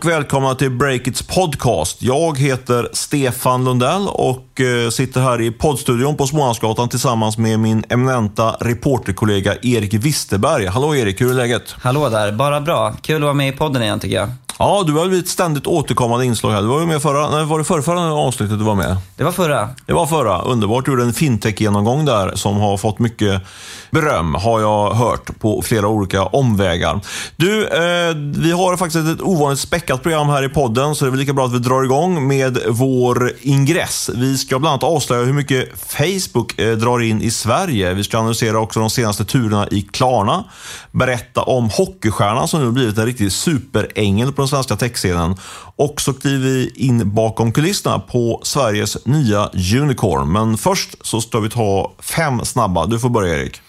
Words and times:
Och 0.00 0.06
välkomna 0.06 0.54
till 0.54 0.70
Breakits 0.70 1.22
podcast. 1.22 2.02
Jag 2.02 2.38
heter 2.38 2.88
Stefan 2.92 3.64
Lundell 3.64 4.08
och 4.08 4.60
eh, 4.60 4.90
sitter 4.90 5.20
här 5.20 5.40
i 5.40 5.50
poddstudion 5.50 6.16
på 6.16 6.26
Smålandsgatan 6.26 6.88
tillsammans 6.88 7.38
med 7.38 7.60
min 7.60 7.84
eminenta 7.88 8.56
reporterkollega 8.60 9.54
Erik 9.62 9.94
Wisterberg. 9.94 10.66
Hallå 10.66 10.96
Erik, 10.96 11.20
hur 11.20 11.30
är 11.30 11.34
läget? 11.34 11.74
Hallå 11.82 12.08
där, 12.08 12.32
bara 12.32 12.60
bra. 12.60 12.94
Kul 13.02 13.16
att 13.16 13.22
vara 13.22 13.34
med 13.34 13.48
i 13.48 13.52
podden 13.52 13.82
igen 13.82 14.00
tycker 14.00 14.16
jag. 14.16 14.30
Ja, 14.58 14.82
du 14.86 14.92
har 14.92 15.08
blivit 15.08 15.24
ett 15.24 15.30
ständigt 15.30 15.66
återkommande 15.66 16.26
inslag 16.26 16.50
här. 16.50 16.62
Du 16.62 16.68
var 16.68 16.80
ju 16.80 16.86
med 16.86 17.02
förra, 17.02 17.30
nej, 17.30 17.44
var 17.44 17.58
det 17.58 17.64
förra, 17.64 17.82
förra 17.82 18.14
avsnittet 18.14 18.58
du 18.58 18.64
var 18.64 18.74
med? 18.74 18.96
Det 19.16 19.24
var 19.24 19.32
förra. 19.32 19.68
Det 19.86 19.92
var 19.92 20.06
förra. 20.06 20.42
Underbart. 20.42 20.84
Du 20.84 20.90
gjorde 20.90 21.02
en 21.02 21.12
fintech-genomgång 21.12 22.04
där 22.04 22.32
som 22.34 22.56
har 22.56 22.76
fått 22.76 22.98
mycket 22.98 23.42
beröm, 23.90 24.34
har 24.34 24.60
jag 24.60 24.94
hört, 24.94 25.38
på 25.38 25.62
flera 25.62 25.88
olika 25.88 26.22
omvägar. 26.22 27.00
Du, 27.36 27.66
eh, 27.66 28.14
vi 28.16 28.52
har 28.52 28.76
faktiskt 28.76 29.08
ett 29.08 29.20
ovanligt 29.20 29.60
späckat 29.60 30.02
program 30.02 30.28
här 30.28 30.42
i 30.42 30.48
podden, 30.48 30.94
så 30.94 31.04
det 31.04 31.08
är 31.08 31.10
väl 31.10 31.20
lika 31.20 31.32
bra 31.32 31.46
att 31.46 31.54
vi 31.54 31.58
drar 31.58 31.84
igång 31.84 32.28
med 32.28 32.58
vår 32.68 33.32
ingress. 33.40 34.10
Vi 34.14 34.38
ska 34.38 34.58
bland 34.58 34.72
annat 34.72 34.82
avslöja 34.82 35.24
hur 35.24 35.32
mycket 35.32 35.68
Facebook 35.86 36.58
eh, 36.58 36.76
drar 36.76 37.02
in 37.02 37.22
i 37.22 37.30
Sverige. 37.30 37.94
Vi 37.94 38.04
ska 38.04 38.18
analysera 38.18 38.60
också 38.60 38.80
de 38.80 38.90
senaste 38.90 39.24
turerna 39.24 39.68
i 39.70 39.82
Klarna, 39.82 40.44
berätta 40.90 41.42
om 41.42 41.70
hockeystjärnan 41.70 42.48
som 42.48 42.64
nu 42.64 42.70
blivit 42.70 42.98
en 42.98 43.06
riktig 43.06 43.32
superängel 43.32 44.32
på 44.32 44.42
den 44.42 44.48
svenska 44.48 44.76
techscenen. 44.76 45.36
Och 45.76 46.00
så 46.00 46.12
kliver 46.12 46.48
vi 46.48 46.72
in 46.76 47.14
bakom 47.14 47.52
kulisserna 47.52 47.98
på 47.98 48.40
Sveriges 48.42 49.06
nya 49.06 49.50
unicorn. 49.82 50.32
Men 50.32 50.58
först 50.58 50.94
så 51.00 51.20
ska 51.20 51.40
vi 51.40 51.50
ta 51.50 51.92
fem 51.98 52.44
snabba. 52.44 52.86
Du 52.86 52.98
får 52.98 53.08
börja 53.08 53.38
Erik. 53.38 53.60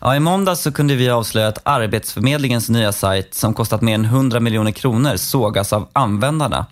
Ja, 0.00 0.16
I 0.16 0.20
måndags 0.20 0.60
så 0.60 0.72
kunde 0.72 0.94
vi 0.94 1.10
avslöja 1.10 1.48
att 1.48 1.58
Arbetsförmedlingens 1.62 2.68
nya 2.68 2.92
sajt, 2.92 3.34
som 3.34 3.54
kostat 3.54 3.82
mer 3.82 3.94
än 3.94 4.04
100 4.04 4.40
miljoner 4.40 4.70
kronor, 4.70 5.16
sågas 5.16 5.72
av 5.72 5.88
användarna. 5.92 6.66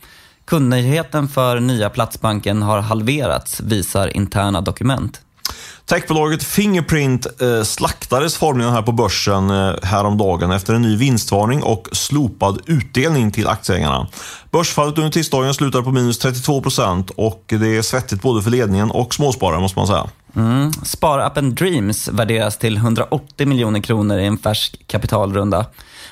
Kundnöjdheten 0.44 1.28
för 1.28 1.60
nya 1.60 1.91
Platsbanken 1.91 2.62
har 2.62 2.80
halverats, 2.80 3.60
visar 3.60 4.16
interna 4.16 4.60
dokument. 4.60 5.20
Techbolaget 5.86 6.44
Fingerprint 6.44 7.42
eh, 7.42 7.62
slaktades 7.62 8.36
formligen 8.36 8.72
här 8.72 8.83
på 8.83 8.92
börsen 8.92 9.50
eh, 9.50 9.74
häromdagen 9.83 10.50
efter 10.50 10.74
en 10.74 10.83
ny 10.83 10.96
vinstvarning 10.96 11.62
och 11.62 11.88
slopad 11.92 12.61
utdelning 12.66 13.33
till 13.33 13.48
aktieägarna. 13.48 14.08
Börsfallet 14.50 14.98
under 14.98 15.11
tisdagen 15.11 15.55
slutade 15.55 15.84
på 15.84 15.90
minus 15.90 16.18
32 16.18 16.62
procent 16.62 17.11
och 17.11 17.44
det 17.46 17.77
är 17.77 17.83
svettigt 17.83 18.22
både 18.22 18.42
för 18.42 18.50
ledningen 18.50 18.90
och 18.90 19.14
småsparare 19.14 19.61
måste 19.61 19.78
man 19.78 19.86
säga. 19.86 20.06
Mm. 20.37 20.73
Sparappen 20.73 21.55
Dreams 21.55 22.09
värderas 22.09 22.59
till 22.59 22.77
180 22.77 23.47
miljoner 23.47 23.81
kronor 23.81 24.19
i 24.19 24.27
en 24.27 24.39
färsk 24.39 24.87
kapitalrunda. 24.87 25.67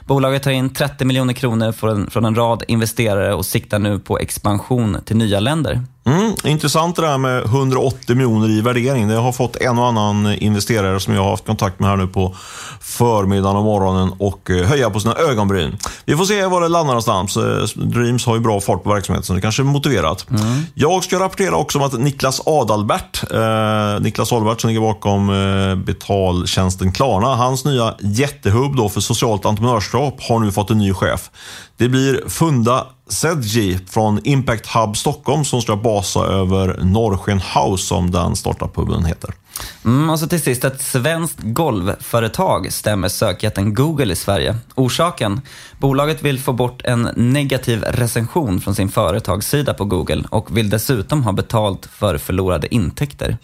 Bolaget 0.07 0.43
tar 0.43 0.51
in 0.51 0.71
30 0.71 1.05
miljoner 1.05 1.35
kronor 1.35 1.73
från, 1.73 2.11
från 2.11 2.25
en 2.25 2.35
rad 2.35 2.65
investerare 2.69 3.35
och 3.35 3.47
siktar 3.47 3.79
nu 3.79 3.99
på 3.99 4.19
expansion 4.19 4.99
till 5.05 5.17
nya 5.17 5.41
länder. 5.41 5.81
Mm, 6.07 6.35
intressant 6.45 6.97
det 6.97 7.03
där 7.03 7.19
med 7.19 7.45
180 7.45 8.17
miljoner 8.17 8.51
i 8.51 8.61
värdering. 8.61 9.09
Det 9.09 9.15
har 9.15 9.33
fått 9.33 9.57
en 9.57 9.79
och 9.79 9.87
annan 9.87 10.27
investerare 10.27 11.01
som 11.01 11.15
jag 11.15 11.23
har 11.23 11.31
haft 11.31 11.47
kontakt 11.47 11.81
med 11.81 11.91
här 11.91 11.97
nu 11.97 12.07
på 12.07 12.37
förmiddagen 12.81 13.57
och 13.57 13.65
morgonen 13.65 14.13
och 14.19 14.51
eh, 14.51 14.67
höja 14.67 14.91
på 14.91 15.01
sina 15.01 15.15
ögonbryn. 15.15 15.79
Vi 16.05 16.17
får 16.17 16.25
se 16.25 16.47
var 16.47 16.61
det 16.61 16.69
landar 16.69 16.95
någonstans. 16.95 17.37
Eh, 17.37 17.65
Dreams 17.75 18.27
har 18.27 18.35
ju 18.35 18.41
bra 18.41 18.61
fart 18.61 18.83
på 18.83 18.91
verksamheten, 18.91 19.25
så 19.25 19.33
det 19.33 19.41
kanske 19.41 19.63
är 19.63 19.65
motiverat. 19.65 20.31
Mm. 20.31 20.63
Jag 20.75 21.05
ska 21.05 21.19
rapportera 21.19 21.57
också 21.57 21.79
om 21.79 21.85
att 21.85 22.01
Niklas 22.01 22.41
Adalbert, 22.47 23.33
eh, 23.33 24.01
Niklas 24.01 24.33
Adalbert 24.33 24.61
som 24.61 24.69
ligger 24.69 24.81
bakom 24.81 25.31
eh, 25.31 25.77
betaltjänsten 25.77 26.93
Klarna, 26.93 27.35
hans 27.35 27.65
nya 27.65 27.95
jättehubb 28.01 28.77
då 28.77 28.89
för 28.89 29.01
socialt 29.01 29.47
entreprenörskap 29.47 30.23
har 30.23 30.39
nu 30.41 30.53
fått 30.53 30.71
en 30.71 30.79
ny 30.79 30.95
chef. 30.95 31.31
Det 31.77 31.89
blir 31.89 32.29
Funda 32.29 32.87
Sedji 33.09 33.79
från 33.89 34.21
Impact 34.25 34.67
Hub 34.67 34.97
Stockholm 34.97 35.45
som 35.45 35.63
ska 35.63 35.77
basa 35.77 36.21
över 36.21 36.79
Norrsken 36.83 37.41
House 37.41 37.87
som 37.87 38.11
den 38.11 38.37
startup-puben 38.37 39.05
heter. 39.05 39.35
Mm, 39.85 40.11
och 40.11 40.19
så 40.19 40.27
till 40.27 40.43
sist, 40.43 40.65
ett 40.65 40.81
svenskt 40.81 41.39
golvföretag 41.43 42.73
stämmer 42.73 43.09
sökjätten 43.09 43.75
Google 43.75 44.13
i 44.13 44.17
Sverige. 44.17 44.57
Orsaken? 44.75 45.41
Bolaget 45.79 46.23
vill 46.23 46.41
få 46.41 46.53
bort 46.53 46.83
en 46.85 47.09
negativ 47.17 47.83
recension 47.83 48.61
från 48.61 48.75
sin 48.75 48.89
företagssida 48.89 49.75
på 49.75 49.85
Google 49.85 50.25
och 50.31 50.57
vill 50.57 50.71
dessutom 50.71 51.23
ha 51.23 51.33
betalt 51.33 51.87
för 51.87 52.19
förlorade 52.19 52.75
intäkter. 52.75 53.39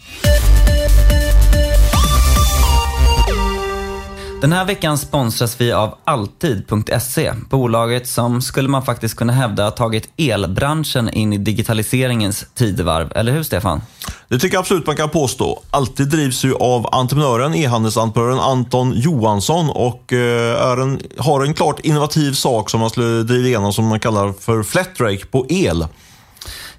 Den 4.41 4.53
här 4.53 4.65
veckan 4.65 4.97
sponsras 4.97 5.61
vi 5.61 5.71
av 5.71 5.97
Alltid.se, 6.03 7.33
bolaget 7.49 8.07
som 8.07 8.41
skulle 8.41 8.69
man 8.69 8.85
faktiskt 8.85 9.15
kunna 9.15 9.33
hävda 9.33 9.63
har 9.63 9.71
tagit 9.71 10.09
elbranschen 10.17 11.09
in 11.09 11.33
i 11.33 11.37
digitaliseringens 11.37 12.45
tidevarv. 12.55 13.11
Eller 13.15 13.31
hur 13.31 13.43
Stefan? 13.43 13.81
Det 14.27 14.39
tycker 14.39 14.55
jag 14.55 14.59
absolut 14.59 14.87
man 14.87 14.95
kan 14.95 15.09
påstå. 15.09 15.61
Alltid 15.69 16.07
drivs 16.07 16.45
ju 16.45 16.55
av 16.55 16.89
entreprenören, 16.91 17.55
e-handelsentreprenören 17.55 18.39
Anton 18.39 18.93
Johansson 18.95 19.69
och 19.69 20.13
eh, 20.13 20.69
är 20.71 20.77
en, 20.77 21.01
har 21.17 21.43
en 21.43 21.53
klart 21.53 21.79
innovativ 21.79 22.33
sak 22.33 22.69
som 22.69 22.79
man 22.79 22.89
skulle 22.89 23.23
driva 23.23 23.47
igenom 23.47 23.73
som 23.73 23.85
man 23.85 23.99
kallar 23.99 24.33
för 24.33 24.63
flatrake 24.63 25.25
på 25.25 25.45
el. 25.49 25.85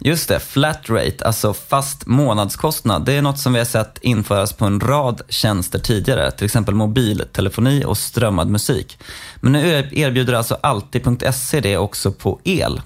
Just 0.04 0.28
det, 0.28 0.40
flat 0.40 0.90
rate, 0.90 1.24
alltså 1.24 1.54
fast 1.54 2.06
månadskostnad. 2.06 3.04
Det 3.04 3.12
är 3.12 3.22
något 3.22 3.38
som 3.38 3.52
vi 3.52 3.58
har 3.58 3.66
sett 3.66 3.98
införas 4.00 4.52
på 4.52 4.64
en 4.64 4.80
rad 4.80 5.22
tjänster 5.28 5.78
tidigare, 5.78 6.30
till 6.30 6.44
exempel 6.44 6.74
mobiltelefoni 6.74 7.84
och 7.84 7.98
strömmad 7.98 8.48
musik. 8.48 8.98
Men 9.40 9.52
nu 9.52 9.88
erbjuder 9.92 10.32
alltså 10.32 10.58
Alltid.se 10.62 11.60
det 11.60 11.76
också 11.76 12.12
på 12.12 12.40
el. 12.44 12.80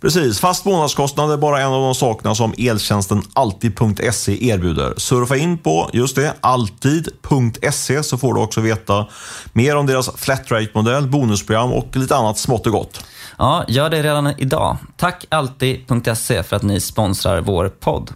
Precis, 0.00 0.40
fast 0.40 0.64
månadskostnad 0.64 1.32
är 1.32 1.36
bara 1.36 1.60
en 1.60 1.72
av 1.72 1.82
de 1.82 1.94
sakerna 1.94 2.34
som 2.34 2.54
eltjänsten 2.58 3.22
Alltid.se 3.32 4.48
erbjuder. 4.48 4.94
Surfa 4.96 5.36
in 5.36 5.58
på 5.58 5.90
just 5.92 6.16
det, 6.16 6.34
Alltid.se 6.40 8.02
så 8.02 8.18
får 8.18 8.34
du 8.34 8.40
också 8.40 8.60
veta 8.60 9.06
mer 9.52 9.76
om 9.76 9.86
deras 9.86 10.10
flatrate-modell, 10.16 11.08
bonusprogram 11.08 11.72
och 11.72 11.96
lite 11.96 12.16
annat 12.16 12.38
smått 12.38 12.66
och 12.66 12.72
gott. 12.72 13.04
Ja, 13.38 13.64
gör 13.68 13.90
det 13.90 14.02
redan 14.02 14.26
idag. 14.38 14.76
Tack 14.96 15.26
Alltid.se 15.28 16.42
för 16.42 16.56
att 16.56 16.62
ni 16.62 16.80
sponsrar 16.80 17.40
vår 17.40 17.68
podd. 17.68 18.12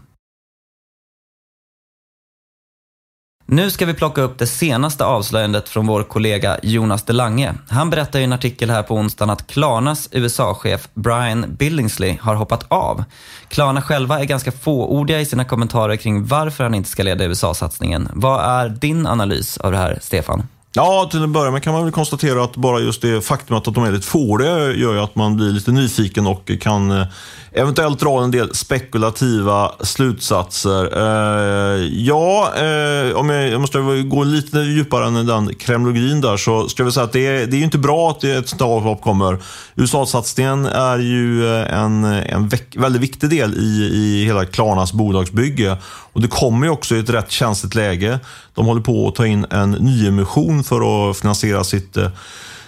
Nu 3.50 3.70
ska 3.70 3.86
vi 3.86 3.94
plocka 3.94 4.22
upp 4.22 4.38
det 4.38 4.46
senaste 4.46 5.04
avslöjandet 5.04 5.68
från 5.68 5.86
vår 5.86 6.02
kollega 6.02 6.58
Jonas 6.62 7.02
Delange. 7.02 7.54
Han 7.68 7.90
berättar 7.90 8.18
i 8.18 8.24
en 8.24 8.32
artikel 8.32 8.70
här 8.70 8.82
på 8.82 8.94
onsdagen 8.94 9.30
att 9.30 9.46
Klarnas 9.46 10.08
USA-chef 10.12 10.88
Brian 10.94 11.44
Billingsley 11.48 12.18
har 12.20 12.34
hoppat 12.34 12.64
av. 12.68 13.04
Klarna 13.48 13.82
själva 13.82 14.20
är 14.20 14.24
ganska 14.24 14.52
fåordiga 14.52 15.20
i 15.20 15.26
sina 15.26 15.44
kommentarer 15.44 15.96
kring 15.96 16.24
varför 16.24 16.64
han 16.64 16.74
inte 16.74 16.90
ska 16.90 17.02
leda 17.02 17.24
USA-satsningen. 17.24 18.08
Vad 18.12 18.40
är 18.44 18.68
din 18.68 19.06
analys 19.06 19.58
av 19.58 19.72
det 19.72 19.78
här, 19.78 19.98
Stefan? 20.02 20.46
Ja, 20.78 21.08
till 21.10 21.22
en 21.22 21.32
början 21.32 21.60
kan 21.60 21.72
man 21.72 21.84
väl 21.84 21.92
konstatera 21.92 22.44
att 22.44 22.56
bara 22.56 22.80
just 22.80 23.02
det 23.02 23.20
faktumet 23.20 23.68
att 23.68 23.74
de 23.74 23.84
är 23.84 23.92
lite 23.92 24.06
fåordiga 24.06 24.58
gör 24.58 24.92
ju 24.92 25.00
att 25.00 25.14
man 25.14 25.36
blir 25.36 25.50
lite 25.50 25.70
nyfiken 25.72 26.26
och 26.26 26.50
kan 26.60 26.90
eh, 26.90 27.06
eventuellt 27.52 28.00
dra 28.00 28.22
en 28.22 28.30
del 28.30 28.54
spekulativa 28.54 29.72
slutsatser. 29.80 30.96
Eh, 30.96 31.84
ja, 31.84 32.52
eh, 32.56 33.16
om 33.16 33.30
jag, 33.30 33.48
jag, 33.48 33.60
måste 33.60 33.78
gå 34.02 34.24
lite 34.24 34.58
djupare 34.58 35.06
än 35.06 35.26
den 35.26 35.54
kremlologin 35.54 36.20
där 36.20 36.36
så 36.36 36.68
ska 36.68 36.84
vi 36.84 36.92
säga 36.92 37.04
att 37.04 37.12
det 37.12 37.26
är, 37.26 37.46
det 37.46 37.56
är 37.56 37.62
inte 37.62 37.78
bra 37.78 38.10
att 38.10 38.24
ett 38.24 38.48
sånt 38.48 38.62
avhopp 38.62 39.02
kommer. 39.02 39.38
USA-satsningen 39.74 40.66
är 40.66 40.98
ju 40.98 41.46
eh, 41.46 41.78
en, 41.78 42.04
en 42.04 42.50
väldigt 42.76 43.02
viktig 43.02 43.30
del 43.30 43.54
i, 43.54 43.90
i 43.94 44.24
hela 44.24 44.44
Klarnas 44.44 44.92
bolagsbygge 44.92 45.76
och 46.18 46.22
det 46.22 46.28
kommer 46.28 46.66
ju 46.66 46.72
också 46.72 46.96
i 46.96 46.98
ett 46.98 47.10
rätt 47.10 47.30
känsligt 47.30 47.74
läge. 47.74 48.20
De 48.54 48.66
håller 48.66 48.80
på 48.80 49.08
att 49.08 49.14
ta 49.14 49.26
in 49.26 49.46
en 49.50 49.70
nyemission 49.70 50.64
för 50.64 51.10
att 51.10 51.18
finansiera 51.18 51.64
sitt 51.64 51.96
eh, 51.96 52.10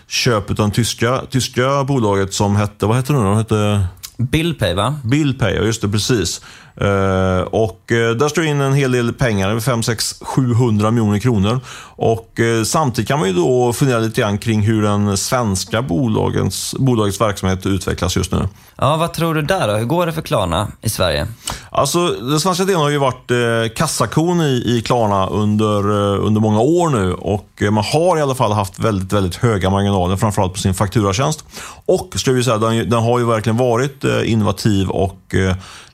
köp 0.08 0.50
av 0.50 0.56
det 0.56 0.70
tyska, 0.74 1.22
tyska 1.30 1.84
bolaget 1.84 2.34
som 2.34 2.56
hette, 2.56 2.86
vad 2.86 2.96
hette 2.96 3.12
det 3.12 3.18
nu? 3.18 3.24
De 3.24 3.36
hette... 3.36 3.86
Billpay 4.16 4.74
va? 4.74 5.00
Billpay, 5.04 5.54
ja 5.54 5.62
just 5.62 5.82
det, 5.82 5.88
precis. 5.88 6.40
Uh, 6.82 7.40
och 7.40 7.80
uh, 7.92 8.10
där 8.10 8.28
står 8.28 8.44
in 8.44 8.60
en 8.60 8.74
hel 8.74 8.92
del 8.92 9.12
pengar, 9.12 9.60
5, 9.60 9.82
6, 9.82 10.14
700 10.20 10.90
miljoner 10.90 11.18
kronor. 11.18 11.60
Och 11.82 12.38
uh, 12.40 12.64
samtidigt 12.64 13.08
kan 13.08 13.18
man 13.18 13.28
ju 13.28 13.34
då 13.34 13.72
fundera 13.72 13.98
lite 13.98 14.20
grann 14.20 14.38
kring 14.38 14.60
hur 14.60 14.82
den 14.82 15.16
svenska 15.16 15.82
bolagens, 15.82 16.74
bolagets 16.78 17.20
verksamhet 17.20 17.66
utvecklas 17.66 18.16
just 18.16 18.32
nu. 18.32 18.48
Ja, 18.76 18.96
vad 18.96 19.12
tror 19.12 19.34
du 19.34 19.42
där 19.42 19.68
då? 19.68 19.74
Hur 19.74 19.84
går 19.84 20.06
det 20.06 20.12
för 20.12 20.22
Klarna 20.22 20.68
i 20.80 20.88
Sverige? 20.88 21.26
Alltså, 21.70 22.08
den 22.08 22.40
svenska 22.40 22.64
delen 22.64 22.80
har 22.80 22.90
ju 22.90 22.98
varit 22.98 23.30
eh, 23.30 23.74
kassakon 23.76 24.40
i, 24.40 24.62
i 24.66 24.82
Klarna 24.86 25.26
under, 25.26 25.78
eh, 25.78 26.26
under 26.26 26.40
många 26.40 26.60
år 26.60 26.88
nu 26.88 27.14
och 27.14 27.48
eh, 27.60 27.70
man 27.70 27.84
har 27.84 28.18
i 28.18 28.20
alla 28.20 28.34
fall 28.34 28.52
haft 28.52 28.78
väldigt, 28.78 29.12
väldigt 29.12 29.36
höga 29.36 29.70
marginaler, 29.70 30.16
framförallt 30.16 30.52
på 30.52 30.58
sin 30.58 30.74
fakturatjänst. 30.74 31.44
Och 31.86 32.12
ska 32.16 32.32
vi 32.32 32.44
säga, 32.44 32.58
den, 32.58 32.90
den 32.90 33.02
har 33.02 33.18
ju 33.18 33.24
verkligen 33.24 33.56
varit 33.56 34.04
eh, 34.04 34.32
innovativ 34.32 34.88
och 34.90 35.34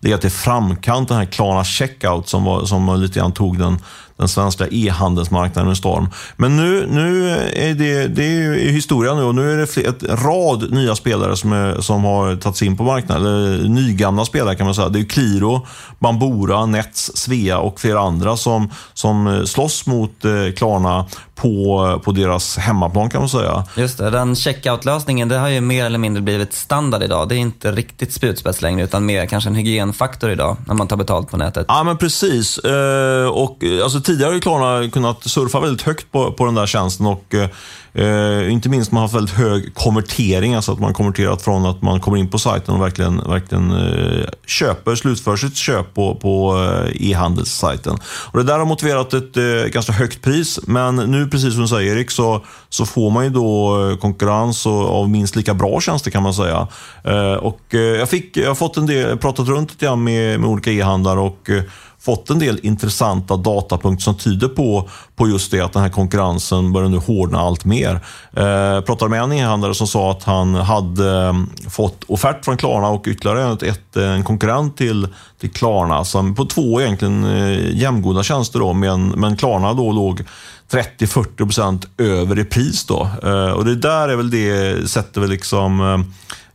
eh, 0.06 0.10
legat 0.10 0.24
i 0.24 0.30
framkant, 0.30 1.08
den 1.08 1.16
här 1.16 1.24
Klarna 1.24 1.64
Checkout 1.64 2.28
som, 2.28 2.44
var, 2.44 2.64
som 2.64 3.00
lite 3.00 3.18
grann 3.18 3.32
tog 3.32 3.58
den, 3.58 3.78
den 4.18 4.28
svenska 4.28 4.66
e-handelsmarknaden 4.70 5.76
storm. 5.76 6.08
Men 6.36 6.56
nu, 6.56 6.86
nu 6.90 7.30
är 7.52 7.74
det, 7.74 8.08
det 8.08 8.24
är 8.24 8.72
historia 8.72 9.14
nu 9.14 9.22
och 9.22 9.34
nu 9.34 9.52
är 9.52 9.56
det 9.56 9.76
ett 9.76 10.02
rad 10.02 10.72
nya 10.72 10.96
spelare 10.96 11.36
som, 11.36 11.52
är, 11.52 11.80
som 11.80 12.04
har 12.04 12.36
tagits 12.36 12.62
in 12.62 12.76
på 12.76 12.82
marknaden. 12.82 13.26
Eller 13.26 13.68
nygamla 13.68 14.24
spelare 14.24 14.54
kan 14.54 14.66
man 14.66 14.74
säga. 14.74 14.88
Det 14.88 15.00
är 15.00 15.04
Qliro, 15.04 15.66
Bambora, 15.98 16.66
Nets, 16.66 17.10
Svea 17.14 17.58
och 17.58 17.80
flera 17.80 18.00
andra 18.00 18.36
som, 18.36 18.70
som 18.94 19.42
slåss 19.46 19.86
mot 19.86 20.24
eh, 20.24 20.52
Klarna 20.56 21.06
på, 21.36 22.00
på 22.04 22.12
deras 22.12 22.56
hemmaplan 22.56 23.10
kan 23.10 23.20
man 23.20 23.28
säga. 23.28 23.64
Just 23.76 23.98
det, 23.98 24.10
den 24.10 24.36
checkout-lösningen 24.36 25.28
det 25.28 25.38
har 25.38 25.48
ju 25.48 25.60
mer 25.60 25.84
eller 25.84 25.98
mindre 25.98 26.22
blivit 26.22 26.52
standard 26.52 27.02
idag. 27.02 27.28
Det 27.28 27.34
är 27.34 27.38
inte 27.38 27.72
riktigt 27.72 28.12
spjutspets 28.12 28.62
längre 28.62 28.84
utan 28.84 29.06
mer 29.06 29.26
kanske 29.26 29.50
en 29.50 29.54
hygienfaktor 29.54 30.30
idag 30.30 30.56
när 30.66 30.74
man 30.74 30.88
tar 30.88 30.96
betalt 30.96 31.30
på 31.30 31.36
nätet. 31.36 31.66
Ja 31.68 31.82
men 31.84 31.96
precis. 31.96 32.58
Eh, 32.58 33.28
och, 33.28 33.64
alltså, 33.82 34.00
tidigare 34.06 34.28
har 34.28 34.34
ju 34.34 34.40
Klarna 34.40 34.90
kunnat 34.90 35.24
surfa 35.24 35.60
väldigt 35.60 35.82
högt 35.82 36.12
på, 36.12 36.32
på 36.32 36.44
den 36.44 36.54
där 36.54 36.66
tjänsten 36.66 37.06
och 37.06 37.34
eh, 37.34 38.52
inte 38.52 38.68
minst 38.68 38.92
man 38.92 39.00
har 39.00 39.08
haft 39.08 39.14
väldigt 39.14 39.34
hög 39.34 39.74
konvertering, 39.74 40.54
alltså 40.54 40.72
att 40.72 40.80
man 40.80 40.94
konverterat 40.94 41.42
från 41.42 41.66
att 41.66 41.82
man 41.82 42.00
kommer 42.00 42.18
in 42.18 42.30
på 42.30 42.38
sajten 42.38 42.74
och 42.74 42.82
verkligen, 42.82 43.16
verkligen 43.16 43.70
eh, 43.70 44.26
köper, 44.46 44.94
slutför 44.94 45.36
sitt 45.36 45.56
köp 45.56 45.94
på, 45.94 46.14
på 46.14 46.64
eh, 46.64 47.10
e-handelssajten. 47.10 47.98
Och 48.04 48.38
det 48.38 48.44
där 48.44 48.58
har 48.58 48.66
motiverat 48.66 49.14
ett 49.14 49.36
eh, 49.36 49.44
ganska 49.44 49.92
högt 49.92 50.22
pris, 50.22 50.60
men 50.66 50.96
nu 50.96 51.28
precis 51.28 51.52
som 51.52 51.62
du 51.62 51.68
säger 51.68 51.96
Erik, 51.96 52.10
så, 52.10 52.44
så 52.68 52.86
får 52.86 53.10
man 53.10 53.24
ju 53.24 53.30
då 53.30 53.80
eh, 53.90 53.96
konkurrens 53.96 54.66
och, 54.66 55.00
av 55.00 55.10
minst 55.10 55.36
lika 55.36 55.54
bra 55.54 55.80
tjänster 55.80 56.10
kan 56.10 56.22
man 56.22 56.34
säga. 56.34 56.68
Eh, 57.04 57.32
och 57.32 57.74
eh, 57.74 57.80
jag, 57.80 58.08
fick, 58.08 58.36
jag 58.36 58.48
har 58.48 58.54
fått 58.54 58.76
en 58.76 58.86
del, 58.86 59.18
pratat 59.18 59.48
runt 59.48 59.70
lite 59.70 59.86
grann 59.86 60.04
med, 60.04 60.40
med 60.40 60.50
olika 60.50 60.70
e-handlare 60.72 61.20
och 61.20 61.50
eh, 61.50 61.62
fått 62.06 62.30
en 62.30 62.38
del 62.38 62.58
intressanta 62.62 63.36
datapunkter 63.36 64.02
som 64.02 64.14
tyder 64.14 64.48
på, 64.48 64.88
på 65.16 65.28
just 65.28 65.50
det 65.50 65.60
att 65.60 65.72
den 65.72 65.82
här 65.82 65.88
konkurrensen 65.88 66.72
börjar 66.72 66.88
nu 66.88 66.96
hårdna 66.96 67.38
allt 67.38 67.64
mer. 67.64 68.00
Eh, 68.32 68.46
jag 68.46 68.86
pratade 68.86 69.10
med 69.10 69.22
en 69.22 69.32
e-handlare 69.32 69.74
som 69.74 69.86
sa 69.86 70.10
att 70.10 70.22
han 70.24 70.54
hade 70.54 71.10
mm, 71.10 71.50
fått 71.70 72.04
offert 72.06 72.44
från 72.44 72.56
Klarna 72.56 72.88
och 72.88 73.04
ytterligare 73.08 73.52
ett, 73.52 73.62
ett, 73.62 73.96
en 73.96 74.24
konkurrent 74.24 74.76
till, 74.76 75.08
till 75.40 75.50
Klarna 75.50 76.04
som 76.04 76.34
på 76.34 76.44
två 76.44 76.80
egentligen 76.80 77.24
eh, 77.24 77.76
jämngoda 77.76 78.22
tjänster 78.22 78.58
då, 78.58 78.72
men, 78.72 79.08
men 79.08 79.36
Klarna 79.36 79.74
då 79.74 79.92
låg 79.92 80.22
30-40% 80.70 81.86
över 81.98 82.38
i 82.38 82.44
pris. 82.44 82.86
Då. 82.86 83.08
Eh, 83.22 83.50
och 83.50 83.64
det 83.64 83.74
där 83.74 84.08
är 84.08 84.16
väl 84.16 84.30
det, 84.30 84.90
sätter 84.90 85.20
väl 85.20 85.30
liksom 85.30 85.80
eh, 85.80 85.98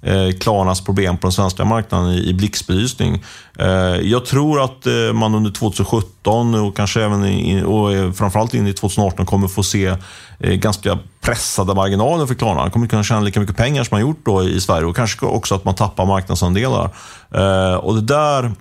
eh, 0.02 0.32
Klarnas 0.40 0.82
problem 0.82 1.18
på 1.18 1.28
den 1.28 1.32
svenska 1.32 1.66
marknaden 1.66 2.12
i, 2.12 2.30
i 2.30 2.34
blixtbelysning. 2.34 3.24
Eh, 3.60 3.68
jag 4.02 4.26
tror 4.26 4.64
att 4.64 4.88
eh, 4.88 5.14
man 5.14 5.36
under 5.36 5.52
2017 5.52 6.56
och 6.56 6.76
kanske 6.76 7.04
även 7.04 7.26
in, 7.26 7.66
och 7.66 7.94
eh, 7.94 8.12
framförallt 8.12 8.54
in 8.54 8.68
i 8.68 8.74
2018 8.74 9.26
kommer 9.26 9.48
få 9.48 9.64
se 9.64 9.96
eh, 10.40 10.54
ganska 10.54 11.00
pressade 11.22 11.76
marginaler 11.76 12.26
för 12.26 12.36
Klarna. 12.36 12.56
Man 12.56 12.72
kommer 12.72 12.86
inte 12.86 12.94
kunna 12.94 13.04
tjäna 13.04 13.22
lika 13.22 13.40
mycket 13.40 13.58
pengar 13.58 13.84
som 13.84 13.96
man 13.96 14.02
gjort 14.02 14.26
då 14.26 14.44
i 14.44 14.62
Sverige 14.62 14.86
och 14.86 14.96
kanske 14.96 15.26
också 15.26 15.56
att 15.56 15.66
man 15.66 15.76
tappar 15.76 16.06
marknadsandelar. 16.06 16.90
Eh, 17.32 17.76
och 17.76 17.96
det 17.96 18.02
där 18.02 18.52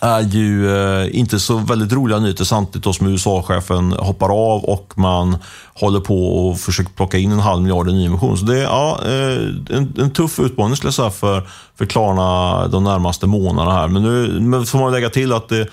är 0.00 0.20
ju 0.20 0.76
eh, 0.76 1.18
inte 1.18 1.40
så 1.40 1.56
väldigt 1.56 1.92
roliga 1.92 2.18
nyheter 2.18 2.44
samtidigt 2.44 2.94
som 2.94 3.06
USA-chefen 3.06 3.92
hoppar 3.92 4.28
av 4.28 4.64
och 4.64 4.92
man 4.96 5.36
håller 5.74 6.00
på 6.00 6.48
och 6.48 6.60
försöker 6.60 6.90
plocka 6.90 7.18
in 7.18 7.32
en 7.32 7.40
halv 7.40 7.62
miljard 7.62 7.88
i 7.88 7.92
nyemission. 7.92 8.38
Så 8.38 8.44
det 8.44 8.58
är 8.58 8.62
ja, 8.62 8.98
eh, 9.04 9.76
en, 9.76 9.94
en, 9.98 10.10
tuff 10.10 10.38
utmaning 10.38 10.76
skulle 10.76 10.88
jag 10.88 10.94
säga 10.94 11.10
för, 11.10 11.48
för 11.78 11.86
Klarna 11.86 12.66
de 12.68 12.84
närmaste 12.84 13.26
månaderna 13.26 13.76
här. 13.76 13.88
Men 13.88 14.02
nu 14.02 14.40
men 14.40 14.66
får 14.66 14.78
man 14.78 14.92
lägga 14.92 15.10
till 15.10 15.32
att 15.32 15.48
det 15.48 15.68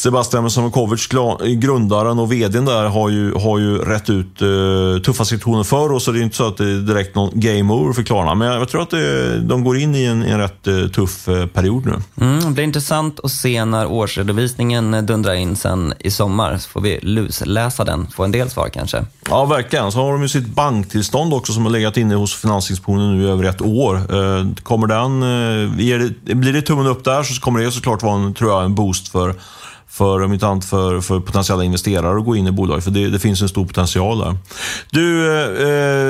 Sebastian 0.00 0.50
Samokovic, 0.50 1.08
grundaren 1.56 2.18
och 2.18 2.32
vdn 2.32 2.64
där, 2.64 2.84
har 2.84 3.08
ju, 3.08 3.34
har 3.34 3.58
ju 3.58 3.78
rätt 3.78 4.10
ut 4.10 4.42
uh, 4.42 4.98
tuffa 4.98 5.24
situationer 5.24 5.64
för 5.64 5.92
oss. 5.92 6.04
Så 6.04 6.12
det 6.12 6.20
är 6.20 6.22
inte 6.22 6.36
så 6.36 6.46
att 6.46 6.56
det 6.56 6.64
är 6.64 6.78
direkt 6.78 7.14
någon 7.14 7.30
game 7.34 7.72
over 7.72 7.92
för 7.92 8.02
Klarna. 8.02 8.34
Men 8.34 8.48
jag, 8.48 8.68
tror 8.68 8.82
att 8.82 8.90
det, 8.90 9.40
de 9.40 9.64
går 9.64 9.78
in 9.78 9.94
i 9.94 10.04
en, 10.04 10.22
en 10.22 10.38
rätt 10.38 10.68
uh, 10.68 10.88
tuff 10.88 11.28
uh, 11.28 11.46
period 11.46 11.86
nu. 11.86 12.26
Mm, 12.26 12.40
det 12.44 12.50
blir 12.50 12.64
intressant 12.64 13.20
att 13.22 13.30
se 13.30 13.64
när 13.64 13.86
årsredovisningen 13.86 15.06
dundrar 15.06 15.34
in 15.34 15.56
sen 15.56 15.94
i 15.98 16.10
sommar. 16.10 16.58
Så 16.58 16.68
får 16.68 16.80
vi 16.80 16.98
lusläsa 17.02 17.84
den, 17.84 18.06
få 18.06 18.24
en 18.24 18.32
del 18.32 18.50
svar 18.50 18.68
kanske. 18.68 19.04
Ja, 19.28 19.44
verkligen. 19.44 19.92
Så 19.92 19.98
har 19.98 20.12
de 20.12 20.22
ju 20.22 20.28
sitt 20.28 20.46
banktillstånd 20.46 21.34
också 21.34 21.52
som 21.52 21.64
har 21.64 21.72
legat 21.72 21.96
inne 21.96 22.14
hos 22.14 22.34
Finansinspektionen 22.34 23.18
nu 23.18 23.24
i 23.24 23.30
över 23.30 23.44
ett 23.44 23.62
år. 23.62 24.00
Kommer 24.62 24.86
den, 24.86 25.20
blir 26.40 26.52
det 26.52 26.62
tummen 26.62 26.86
upp 26.86 27.04
där 27.04 27.22
så 27.22 27.40
kommer 27.40 27.60
det 27.60 27.70
såklart 27.70 28.02
vara 28.02 28.14
en, 28.14 28.34
tror 28.34 28.50
jag, 28.50 28.64
en 28.64 28.74
boost 28.74 29.08
för 29.08 29.34
för, 29.90 30.22
om 30.22 30.32
inte 30.32 30.46
annat 30.46 30.64
för, 30.64 31.00
för 31.00 31.20
potentiella 31.20 31.64
investerare 31.64 32.18
att 32.18 32.24
gå 32.24 32.36
in 32.36 32.46
i 32.46 32.52
bolag. 32.52 32.84
För 32.84 32.90
det, 32.90 33.10
det 33.10 33.18
finns 33.18 33.42
en 33.42 33.48
stor 33.48 33.66
potential 33.66 34.18
där. 34.18 34.36
Du, 34.90 35.32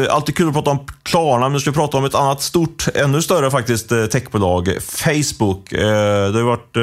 eh, 0.05 0.15
alltid 0.15 0.37
kul 0.37 0.49
att 0.49 0.55
prata 0.55 0.71
om 0.71 0.79
Klarna, 1.03 1.41
men 1.41 1.53
nu 1.53 1.61
ska 1.61 1.71
vi 1.71 1.75
prata 1.75 1.97
om 1.99 2.05
ett 2.05 2.15
annat 2.15 2.43
stort, 2.43 2.89
ännu 2.95 3.23
större 3.23 3.51
faktiskt, 3.51 3.93
eh, 3.93 4.05
techbolag. 4.05 4.69
Facebook. 4.83 5.73
Eh, 5.73 6.33
det 6.33 6.39
har 6.39 6.43
varit, 6.43 6.77
eh, 6.77 6.83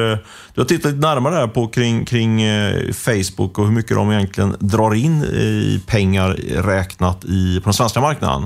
du 0.54 0.62
har 0.62 0.66
tittat 0.66 0.92
lite 0.92 1.08
närmare 1.08 1.36
här 1.36 1.48
på 1.48 1.68
kring, 1.68 2.06
kring 2.06 2.42
eh, 2.42 2.92
Facebook 2.94 3.58
och 3.58 3.66
hur 3.66 3.74
mycket 3.74 3.98
de 3.98 4.12
egentligen 4.12 4.56
drar 4.60 4.94
in 4.94 5.24
i 5.24 5.82
pengar 5.88 6.30
räknat 6.64 7.26
i, 7.26 7.60
på 7.60 7.64
den 7.64 7.74
svenska 7.74 8.02
marknaden. 8.02 8.44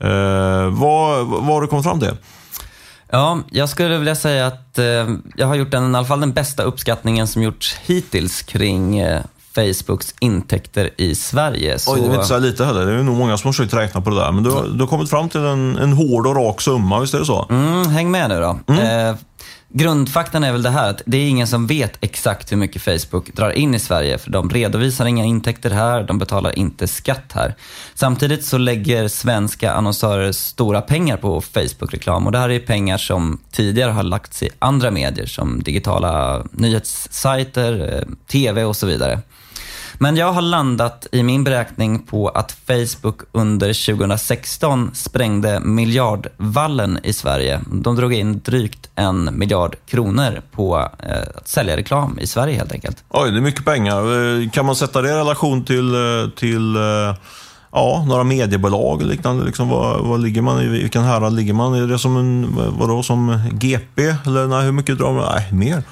Eh, 0.00 0.78
vad, 0.80 1.26
vad 1.26 1.44
har 1.44 1.60
du 1.60 1.66
kommit 1.66 1.84
fram 1.84 2.00
till? 2.00 2.16
Ja, 3.14 3.38
jag 3.50 3.68
skulle 3.68 3.98
vilja 3.98 4.14
säga 4.14 4.46
att 4.46 4.78
eh, 4.78 4.84
jag 5.36 5.46
har 5.46 5.54
gjort 5.54 5.70
den, 5.70 5.94
i 5.94 5.98
alla 5.98 6.06
fall 6.06 6.20
den 6.20 6.32
bästa 6.32 6.62
uppskattningen 6.62 7.26
som 7.26 7.42
gjorts 7.42 7.76
hittills 7.82 8.42
kring 8.42 8.98
eh, 8.98 9.22
Facebooks 9.54 10.14
intäkter 10.20 10.90
i 10.96 11.14
Sverige. 11.14 11.78
Så... 11.78 11.94
Oj, 11.94 12.00
det 12.00 12.06
är 12.06 12.14
inte 12.14 12.26
så 12.26 12.38
lite 12.38 12.64
heller. 12.64 12.86
Det 12.86 12.92
är 12.92 13.02
nog 13.02 13.16
många 13.16 13.38
som 13.38 13.48
har 13.48 13.52
försökt 13.52 13.74
räkna 13.74 14.00
på 14.00 14.10
det 14.10 14.16
där. 14.16 14.32
Men 14.32 14.42
du, 14.42 14.50
du 14.50 14.80
har 14.80 14.86
kommit 14.86 15.10
fram 15.10 15.28
till 15.28 15.40
en, 15.40 15.78
en 15.78 15.92
hård 15.92 16.26
och 16.26 16.36
rak 16.36 16.60
summa, 16.60 17.00
visst 17.00 17.14
är 17.14 17.18
det 17.18 17.24
så? 17.24 17.46
Mm, 17.50 17.88
häng 17.88 18.10
med 18.10 18.28
nu 18.28 18.40
då. 18.40 18.58
Mm. 18.66 19.08
Eh, 19.08 19.16
Grundfaktan 19.74 20.44
är 20.44 20.52
väl 20.52 20.62
det 20.62 20.70
här 20.70 20.90
att 20.90 21.02
det 21.06 21.16
är 21.16 21.28
ingen 21.28 21.46
som 21.46 21.66
vet 21.66 21.98
exakt 22.00 22.52
hur 22.52 22.56
mycket 22.56 22.82
Facebook 22.82 23.32
drar 23.34 23.50
in 23.50 23.74
i 23.74 23.78
Sverige 23.78 24.18
för 24.18 24.30
de 24.30 24.50
redovisar 24.50 25.06
inga 25.06 25.24
intäkter 25.24 25.70
här, 25.70 26.02
de 26.02 26.18
betalar 26.18 26.58
inte 26.58 26.88
skatt 26.88 27.32
här. 27.34 27.54
Samtidigt 27.94 28.44
så 28.44 28.58
lägger 28.58 29.08
svenska 29.08 29.72
annonsörer 29.72 30.32
stora 30.32 30.80
pengar 30.80 31.16
på 31.16 31.40
Facebook-reklam 31.40 32.26
och 32.26 32.32
det 32.32 32.38
här 32.38 32.50
är 32.50 32.58
pengar 32.58 32.98
som 32.98 33.40
tidigare 33.50 33.90
har 33.90 34.02
lagts 34.02 34.42
i 34.42 34.48
andra 34.58 34.90
medier 34.90 35.26
som 35.26 35.62
digitala 35.62 36.44
nyhetssajter, 36.50 37.94
eh, 37.94 38.14
TV 38.26 38.64
och 38.64 38.76
så 38.76 38.86
vidare. 38.86 39.20
Men 40.02 40.16
jag 40.16 40.32
har 40.32 40.42
landat 40.42 41.06
i 41.12 41.22
min 41.22 41.44
beräkning 41.44 41.98
på 41.98 42.28
att 42.28 42.52
Facebook 42.66 43.20
under 43.32 43.86
2016 43.96 44.90
sprängde 44.94 45.60
miljardvallen 45.60 46.98
i 47.02 47.12
Sverige. 47.12 47.60
De 47.72 47.96
drog 47.96 48.14
in 48.14 48.40
drygt 48.44 48.90
en 48.94 49.38
miljard 49.38 49.76
kronor 49.86 50.42
på 50.52 50.88
eh, 50.98 51.22
att 51.34 51.48
sälja 51.48 51.76
reklam 51.76 52.18
i 52.18 52.26
Sverige 52.26 52.56
helt 52.56 52.72
enkelt. 52.72 53.04
Oj, 53.08 53.30
det 53.30 53.36
är 53.36 53.40
mycket 53.40 53.64
pengar. 53.64 53.98
Eh, 54.42 54.50
kan 54.50 54.66
man 54.66 54.76
sätta 54.76 55.02
det 55.02 55.08
i 55.08 55.12
relation 55.12 55.64
till, 55.64 55.94
eh, 55.94 56.30
till 56.36 56.76
eh, 56.76 56.82
ja, 57.72 58.04
några 58.08 58.24
mediebolag 58.24 59.00
och 59.00 59.06
liknande? 59.06 59.44
Liksom, 59.44 59.68
vad, 59.68 60.06
vad 60.06 60.20
ligger 60.20 60.42
man 60.42 60.62
i? 60.62 60.68
Vilken 60.68 61.02
härad 61.02 61.32
ligger 61.32 61.52
man? 61.52 61.74
Är 61.74 61.86
det 61.86 61.98
som 61.98 62.16
en, 62.16 62.56
vadå, 62.78 63.02
som 63.02 63.40
GP? 63.52 64.02
Eller 64.26 64.46
nej, 64.46 64.64
hur 64.64 64.72
mycket 64.72 64.98
drar 64.98 65.12
man? 65.12 65.34
Nej, 65.34 65.52
mer. 65.52 65.82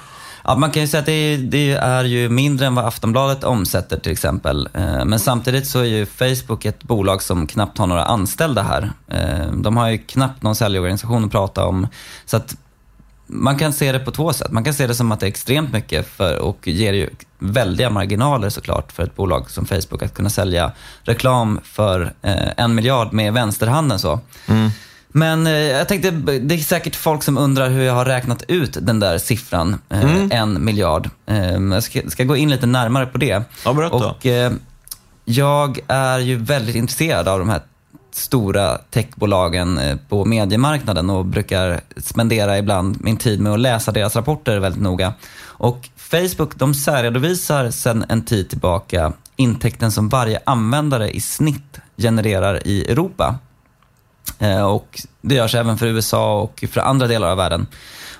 Ja, 0.50 0.56
man 0.56 0.70
kan 0.70 0.82
ju 0.82 0.88
säga 0.88 1.00
att 1.00 1.06
det, 1.06 1.36
det, 1.36 1.72
är 1.72 2.04
ju 2.04 2.28
mindre 2.28 2.66
än 2.66 2.74
vad 2.74 2.84
Aftonbladet 2.84 3.44
omsätter 3.44 4.00
till 4.00 4.12
exempel. 4.12 4.68
Eh, 4.74 5.04
men 5.04 5.18
samtidigt 5.18 5.66
så 5.66 5.78
är 5.78 5.84
ju 5.84 6.06
Facebook 6.06 6.64
ett 6.64 6.82
bolag 6.82 7.22
som 7.22 7.46
knappt 7.46 7.78
har 7.78 7.86
några 7.86 8.04
anställda 8.04 8.62
här. 8.62 8.92
Eh, 9.08 9.52
de 9.52 9.76
har 9.76 9.88
ju 9.88 9.98
knappt 9.98 10.42
någon 10.42 10.54
säljorganisation 10.54 11.24
att 11.24 11.30
prata 11.30 11.66
om. 11.66 11.86
Så 12.24 12.36
att 12.36 12.56
man 13.26 13.58
kan 13.58 13.72
se 13.72 13.92
det 13.92 13.98
på 13.98 14.10
två 14.10 14.32
sätt. 14.32 14.50
Man 14.50 14.64
kan 14.64 14.74
se 14.74 14.86
det 14.86 14.94
som 14.94 15.12
att 15.12 15.20
det 15.20 15.26
är 15.26 15.28
extremt 15.28 15.72
mycket 15.72 16.08
för, 16.08 16.38
och 16.38 16.68
ger 16.68 16.92
ju 16.92 17.10
väldiga 17.38 17.90
marginaler 17.90 18.48
såklart 18.48 18.92
för 18.92 19.02
ett 19.02 19.16
bolag 19.16 19.50
som 19.50 19.66
Facebook 19.66 20.02
att 20.02 20.14
kunna 20.14 20.30
sälja 20.30 20.72
reklam 21.02 21.60
för 21.64 22.14
eh, 22.22 22.48
en 22.56 22.74
miljard 22.74 23.12
med 23.12 23.32
vänsterhanden 23.32 23.98
så. 23.98 24.20
Mm. 24.46 24.70
Men 25.12 25.46
eh, 25.46 25.52
jag 25.52 25.88
tänkte, 25.88 26.10
det 26.10 26.54
är 26.54 26.58
säkert 26.58 26.96
folk 26.96 27.22
som 27.22 27.38
undrar 27.38 27.68
hur 27.68 27.82
jag 27.82 27.94
har 27.94 28.04
räknat 28.04 28.42
ut 28.48 28.76
den 28.80 29.00
där 29.00 29.18
siffran, 29.18 29.78
eh, 29.88 30.02
mm. 30.04 30.28
en 30.32 30.64
miljard. 30.64 31.10
Eh, 31.26 31.52
jag 31.52 31.82
ska, 31.82 32.00
ska, 32.08 32.24
gå 32.24 32.36
in 32.36 32.50
lite 32.50 32.66
närmare 32.66 33.06
på 33.06 33.18
det. 33.18 33.42
Ja, 33.64 33.72
berätta. 33.72 33.96
Och, 33.96 34.26
eh, 34.26 34.52
jag 35.24 35.78
är 35.88 36.18
ju 36.18 36.36
väldigt 36.36 36.76
intresserad 36.76 37.28
av 37.28 37.38
de 37.38 37.48
här 37.48 37.60
stora 38.12 38.78
techbolagen 38.78 39.78
eh, 39.78 39.96
på 40.08 40.24
mediemarknaden 40.24 41.10
och 41.10 41.24
brukar 41.24 41.80
spendera 41.96 42.58
ibland 42.58 43.04
min 43.04 43.16
tid 43.16 43.40
med 43.40 43.52
att 43.52 43.60
läsa 43.60 43.92
deras 43.92 44.16
rapporter 44.16 44.58
väldigt 44.58 44.82
noga. 44.82 45.14
Och 45.42 45.88
Facebook 45.96 46.56
de 46.56 46.74
särredovisar 46.74 47.70
sedan 47.70 48.04
en 48.08 48.24
tid 48.24 48.50
tillbaka 48.50 49.12
intäkten 49.36 49.92
som 49.92 50.08
varje 50.08 50.40
användare 50.46 51.10
i 51.10 51.20
snitt 51.20 51.80
genererar 51.96 52.66
i 52.66 52.84
Europa. 52.84 53.38
Eh, 54.38 54.62
och 54.62 55.00
det 55.20 55.34
görs 55.34 55.54
även 55.54 55.78
för 55.78 55.86
USA 55.86 56.40
och 56.40 56.64
för 56.70 56.80
andra 56.80 57.06
delar 57.06 57.30
av 57.30 57.36
världen. 57.36 57.66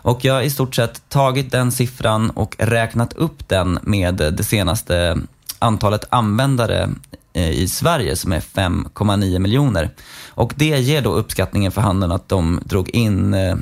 Och 0.02 0.24
jag 0.24 0.34
har 0.34 0.42
i 0.42 0.50
stort 0.50 0.74
sett 0.74 1.08
tagit 1.08 1.50
den 1.50 1.72
siffran 1.72 2.30
och 2.30 2.56
räknat 2.58 3.12
upp 3.12 3.48
den 3.48 3.78
med 3.82 4.14
det 4.14 4.44
senaste 4.44 5.18
antalet 5.58 6.04
användare 6.08 6.90
eh, 7.32 7.50
i 7.50 7.68
Sverige 7.68 8.16
som 8.16 8.32
är 8.32 8.40
5,9 8.40 9.38
miljoner. 9.38 9.90
Och 10.28 10.52
det 10.56 10.80
ger 10.80 11.02
då 11.02 11.12
uppskattningen 11.12 11.72
för 11.72 11.80
handeln 11.80 12.12
att 12.12 12.28
de 12.28 12.60
drog 12.64 12.88
in 12.88 13.34
eh, 13.34 13.56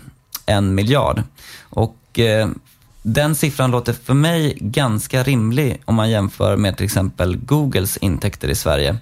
en 0.47 0.75
miljard. 0.75 1.23
Och 1.61 1.95
den 3.03 3.35
siffran 3.35 3.71
låter 3.71 3.93
för 3.93 4.15
mig 4.15 4.57
ganska 4.61 5.23
rimlig 5.23 5.83
om 5.85 5.95
man 5.95 6.11
jämför 6.11 6.57
med 6.57 6.77
till 6.77 6.85
exempel 6.85 7.37
Googles 7.37 7.97
intäkter 7.97 8.49
i 8.49 8.55
Sverige. 8.55 8.97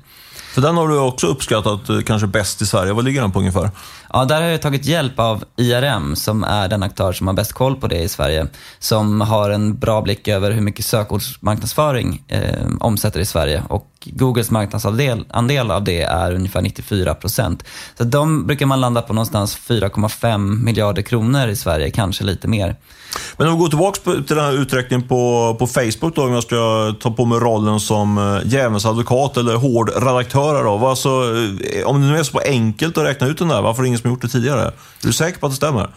För 0.56 0.62
den 0.62 0.76
har 0.76 0.88
du 0.88 0.98
också 0.98 1.26
uppskattat 1.26 1.88
eh, 1.88 2.00
kanske 2.00 2.26
bäst 2.26 2.62
i 2.62 2.66
Sverige. 2.66 2.92
Vad 2.92 3.04
ligger 3.04 3.20
den 3.20 3.32
på 3.32 3.38
ungefär? 3.38 3.70
Ja, 4.12 4.24
där 4.24 4.42
har 4.42 4.48
jag 4.48 4.62
tagit 4.62 4.84
hjälp 4.84 5.18
av 5.18 5.44
IRM 5.56 6.16
som 6.16 6.44
är 6.44 6.68
den 6.68 6.82
aktör 6.82 7.12
som 7.12 7.26
har 7.26 7.34
bäst 7.34 7.52
koll 7.52 7.76
på 7.76 7.88
det 7.88 8.02
i 8.02 8.08
Sverige. 8.08 8.46
Som 8.78 9.20
har 9.20 9.50
en 9.50 9.78
bra 9.78 10.02
blick 10.02 10.28
över 10.28 10.50
hur 10.50 10.60
mycket 10.60 10.84
sökordsmarknadsföring 10.84 12.22
eh, 12.28 12.66
omsätter 12.80 13.20
i 13.20 13.26
Sverige. 13.26 13.62
Och 13.68 13.92
Googles 14.04 14.50
marknadsandel 14.50 15.24
andel 15.30 15.70
av 15.70 15.84
det 15.84 16.02
är 16.02 16.34
ungefär 16.34 16.62
94 16.62 17.14
procent. 17.14 17.64
Så 17.98 18.04
de 18.04 18.46
brukar 18.46 18.66
man 18.66 18.80
landa 18.80 19.02
på 19.02 19.12
någonstans 19.12 19.58
4,5 19.58 20.38
miljarder 20.64 21.02
kronor 21.02 21.48
i 21.48 21.56
Sverige, 21.56 21.90
kanske 21.90 22.24
lite 22.24 22.48
mer. 22.48 22.76
Men 23.36 23.48
om 23.48 23.54
vi 23.54 23.60
går 23.60 23.68
tillbaka 23.68 24.00
till 24.00 24.36
den 24.36 24.44
här 24.44 24.52
uträkningen 24.52 25.08
på, 25.08 25.56
på 25.58 25.66
Facebook 25.66 26.14
då, 26.14 26.22
om 26.22 26.32
jag 26.32 26.42
ska 26.42 26.94
ta 27.00 27.10
på 27.10 27.24
mig 27.24 27.38
rollen 27.38 27.80
som 27.80 28.18
eh, 28.18 28.36
äh, 28.36 28.42
djävulens 28.44 28.86
advokat 28.86 29.36
eller 29.36 29.54
hård 29.54 29.90
redaktör. 29.96 30.64
Då. 30.64 30.86
Alltså, 30.86 31.10
om 31.84 32.00
det 32.00 32.06
nu 32.06 32.18
är 32.18 32.22
så 32.22 32.38
enkelt 32.38 32.98
att 32.98 33.04
räkna 33.04 33.26
ut 33.26 33.38
den 33.38 33.48
där, 33.48 33.62
varför 33.62 33.82
är 33.82 33.84
det 33.84 33.95
ingen 33.96 34.02
som 34.02 34.10
gjort 34.10 34.22
det 34.22 34.28
tidigare? 34.28 34.62
Är 34.62 34.72
du 35.02 35.12
säker 35.12 35.38
på 35.38 35.46
att 35.46 35.52
det 35.52 35.56
stämmer? 35.56 35.90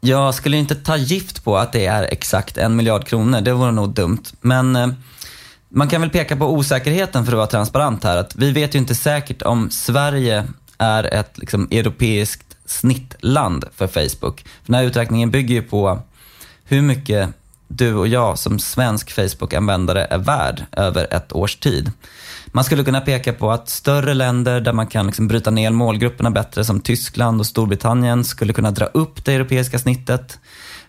Jag 0.00 0.34
skulle 0.34 0.56
inte 0.56 0.74
ta 0.74 0.96
gift 0.96 1.44
på 1.44 1.56
att 1.56 1.72
det 1.72 1.86
är 1.86 2.02
exakt 2.02 2.58
en 2.58 2.76
miljard 2.76 3.06
kronor, 3.06 3.40
det 3.40 3.52
vore 3.52 3.72
nog 3.72 3.94
dumt. 3.94 4.22
Men 4.40 4.76
eh, 4.76 4.88
man 5.68 5.88
kan 5.88 6.00
väl 6.00 6.10
peka 6.10 6.36
på 6.36 6.52
osäkerheten 6.52 7.24
för 7.24 7.32
att 7.32 7.36
vara 7.36 7.46
transparent 7.46 8.04
här. 8.04 8.16
Att 8.16 8.36
vi 8.36 8.52
vet 8.52 8.74
ju 8.74 8.78
inte 8.78 8.94
säkert 8.94 9.42
om 9.42 9.70
Sverige 9.70 10.44
är 10.78 11.14
ett 11.14 11.38
liksom, 11.38 11.68
europeiskt 11.70 12.56
snittland 12.66 13.64
för 13.74 13.86
Facebook. 13.86 14.40
För 14.40 14.66
den 14.66 14.74
här 14.74 14.84
uträkningen 14.84 15.30
bygger 15.30 15.54
ju 15.54 15.62
på 15.62 16.02
hur 16.64 16.82
mycket 16.82 17.28
du 17.68 17.94
och 17.94 18.08
jag 18.08 18.38
som 18.38 18.58
svensk 18.58 19.10
Facebook-användare 19.10 20.04
är 20.04 20.18
värd 20.18 20.64
över 20.72 21.06
ett 21.10 21.32
års 21.32 21.56
tid. 21.56 21.92
Man 22.52 22.64
skulle 22.64 22.84
kunna 22.84 23.00
peka 23.00 23.32
på 23.32 23.50
att 23.50 23.68
större 23.68 24.14
länder 24.14 24.60
där 24.60 24.72
man 24.72 24.86
kan 24.86 25.06
liksom 25.06 25.28
bryta 25.28 25.50
ner 25.50 25.70
målgrupperna 25.70 26.30
bättre 26.30 26.64
som 26.64 26.80
Tyskland 26.80 27.40
och 27.40 27.46
Storbritannien 27.46 28.24
skulle 28.24 28.52
kunna 28.52 28.70
dra 28.70 28.84
upp 28.86 29.24
det 29.24 29.34
europeiska 29.34 29.78
snittet. 29.78 30.38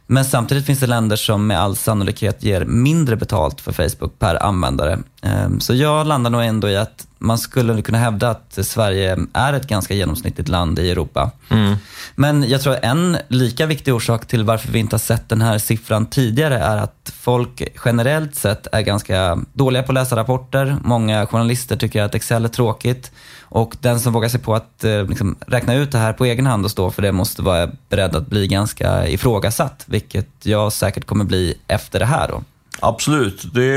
Men 0.07 0.25
samtidigt 0.25 0.65
finns 0.65 0.79
det 0.79 0.87
länder 0.87 1.15
som 1.15 1.47
med 1.47 1.59
all 1.59 1.75
sannolikhet 1.75 2.43
ger 2.43 2.65
mindre 2.65 3.15
betalt 3.15 3.61
för 3.61 3.71
Facebook 3.71 4.19
per 4.19 4.43
användare. 4.43 4.99
Ehm, 5.21 5.59
så 5.59 5.73
jag 5.73 6.07
landar 6.07 6.29
nog 6.29 6.43
ändå 6.43 6.69
i 6.69 6.77
att 6.77 7.06
man 7.17 7.37
skulle 7.37 7.81
kunna 7.81 7.97
hävda 7.97 8.29
att 8.29 8.57
Sverige 8.61 9.17
är 9.33 9.53
ett 9.53 9.67
ganska 9.67 9.93
genomsnittligt 9.93 10.49
land 10.49 10.79
i 10.79 10.91
Europa. 10.91 11.31
Mm. 11.49 11.75
Men 12.15 12.49
jag 12.49 12.61
tror 12.61 12.77
en 12.81 13.17
lika 13.27 13.65
viktig 13.65 13.93
orsak 13.93 14.25
till 14.25 14.43
varför 14.43 14.71
vi 14.71 14.79
inte 14.79 14.93
har 14.93 14.99
sett 14.99 15.29
den 15.29 15.41
här 15.41 15.57
siffran 15.57 16.05
tidigare 16.05 16.57
är 16.57 16.77
att 16.77 17.13
folk 17.19 17.63
generellt 17.85 18.35
sett 18.35 18.67
är 18.71 18.81
ganska 18.81 19.39
dåliga 19.53 19.83
på 19.83 19.91
att 19.91 19.93
läsa 19.93 20.15
rapporter. 20.15 20.77
Många 20.83 21.25
journalister 21.25 21.75
tycker 21.77 22.03
att 22.03 22.15
Excel 22.15 22.45
är 22.45 22.49
tråkigt. 22.49 23.11
Och 23.49 23.75
den 23.81 23.99
som 23.99 24.13
vågar 24.13 24.29
sig 24.29 24.39
på 24.39 24.55
att 24.55 24.83
eh, 24.83 25.03
liksom, 25.03 25.35
räkna 25.47 25.75
ut 25.75 25.91
det 25.91 25.97
här 25.97 26.13
på 26.13 26.25
egen 26.25 26.45
hand 26.45 26.65
och 26.65 26.71
stå 26.71 26.91
för 26.91 27.01
det 27.01 27.11
måste 27.11 27.41
vara 27.41 27.71
beredd 27.89 28.15
att 28.15 28.27
bli 28.27 28.47
ganska 28.47 29.07
ifrågasatt, 29.07 29.83
vilket 29.85 30.29
jag 30.43 30.73
säkert 30.73 31.05
kommer 31.05 31.25
bli 31.25 31.57
efter 31.67 31.99
det 31.99 32.05
här. 32.05 32.27
Då. 32.27 32.43
Absolut. 32.79 33.53
Det, 33.53 33.71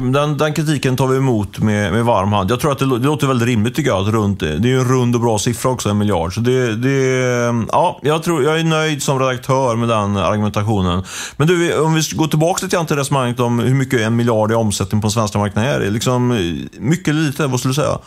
den, 0.00 0.38
den, 0.38 0.54
kritiken 0.54 0.96
tar 0.96 1.06
vi 1.06 1.16
emot 1.16 1.58
med, 1.58 1.92
med 1.92 2.04
varm 2.04 2.32
hand. 2.32 2.50
Jag 2.50 2.60
tror 2.60 2.72
att 2.72 2.78
det, 2.78 2.98
det 2.98 3.06
låter 3.06 3.26
väldigt 3.26 3.48
rimligt 3.48 3.74
tycker 3.74 3.90
jag. 3.90 4.08
Att 4.08 4.14
runt, 4.14 4.40
det 4.40 4.46
är 4.46 4.66
ju 4.66 4.80
en 4.80 4.88
rund 4.88 5.14
och 5.14 5.20
bra 5.20 5.38
siffra 5.38 5.70
också, 5.70 5.88
en 5.88 5.98
miljard. 5.98 6.34
Så 6.34 6.40
det, 6.40 6.76
det, 6.76 6.90
ja, 7.72 8.00
jag, 8.02 8.22
tror, 8.22 8.42
jag 8.42 8.60
är 8.60 8.64
nöjd 8.64 9.02
som 9.02 9.18
redaktör 9.18 9.76
med 9.76 9.88
den 9.88 10.16
argumentationen. 10.16 11.02
Men 11.36 11.48
du, 11.48 11.78
om 11.78 11.94
vi 11.94 12.02
går 12.14 12.26
tillbaka 12.26 12.64
lite 12.64 12.76
grann 12.76 12.86
till 12.86 12.96
resonemanget 12.96 13.40
om 13.40 13.58
hur 13.58 13.74
mycket 13.74 14.00
en 14.00 14.16
miljard 14.16 14.52
i 14.52 14.54
omsättning 14.54 15.00
på 15.00 15.06
den 15.06 15.12
svenska 15.12 15.38
marknaden 15.38 15.70
är. 15.70 15.90
Liksom, 15.90 16.28
mycket 16.78 17.08
eller 17.08 17.20
lite, 17.20 17.46
vad 17.46 17.60
skulle 17.60 17.70
du 17.70 17.74
säga? 17.74 17.98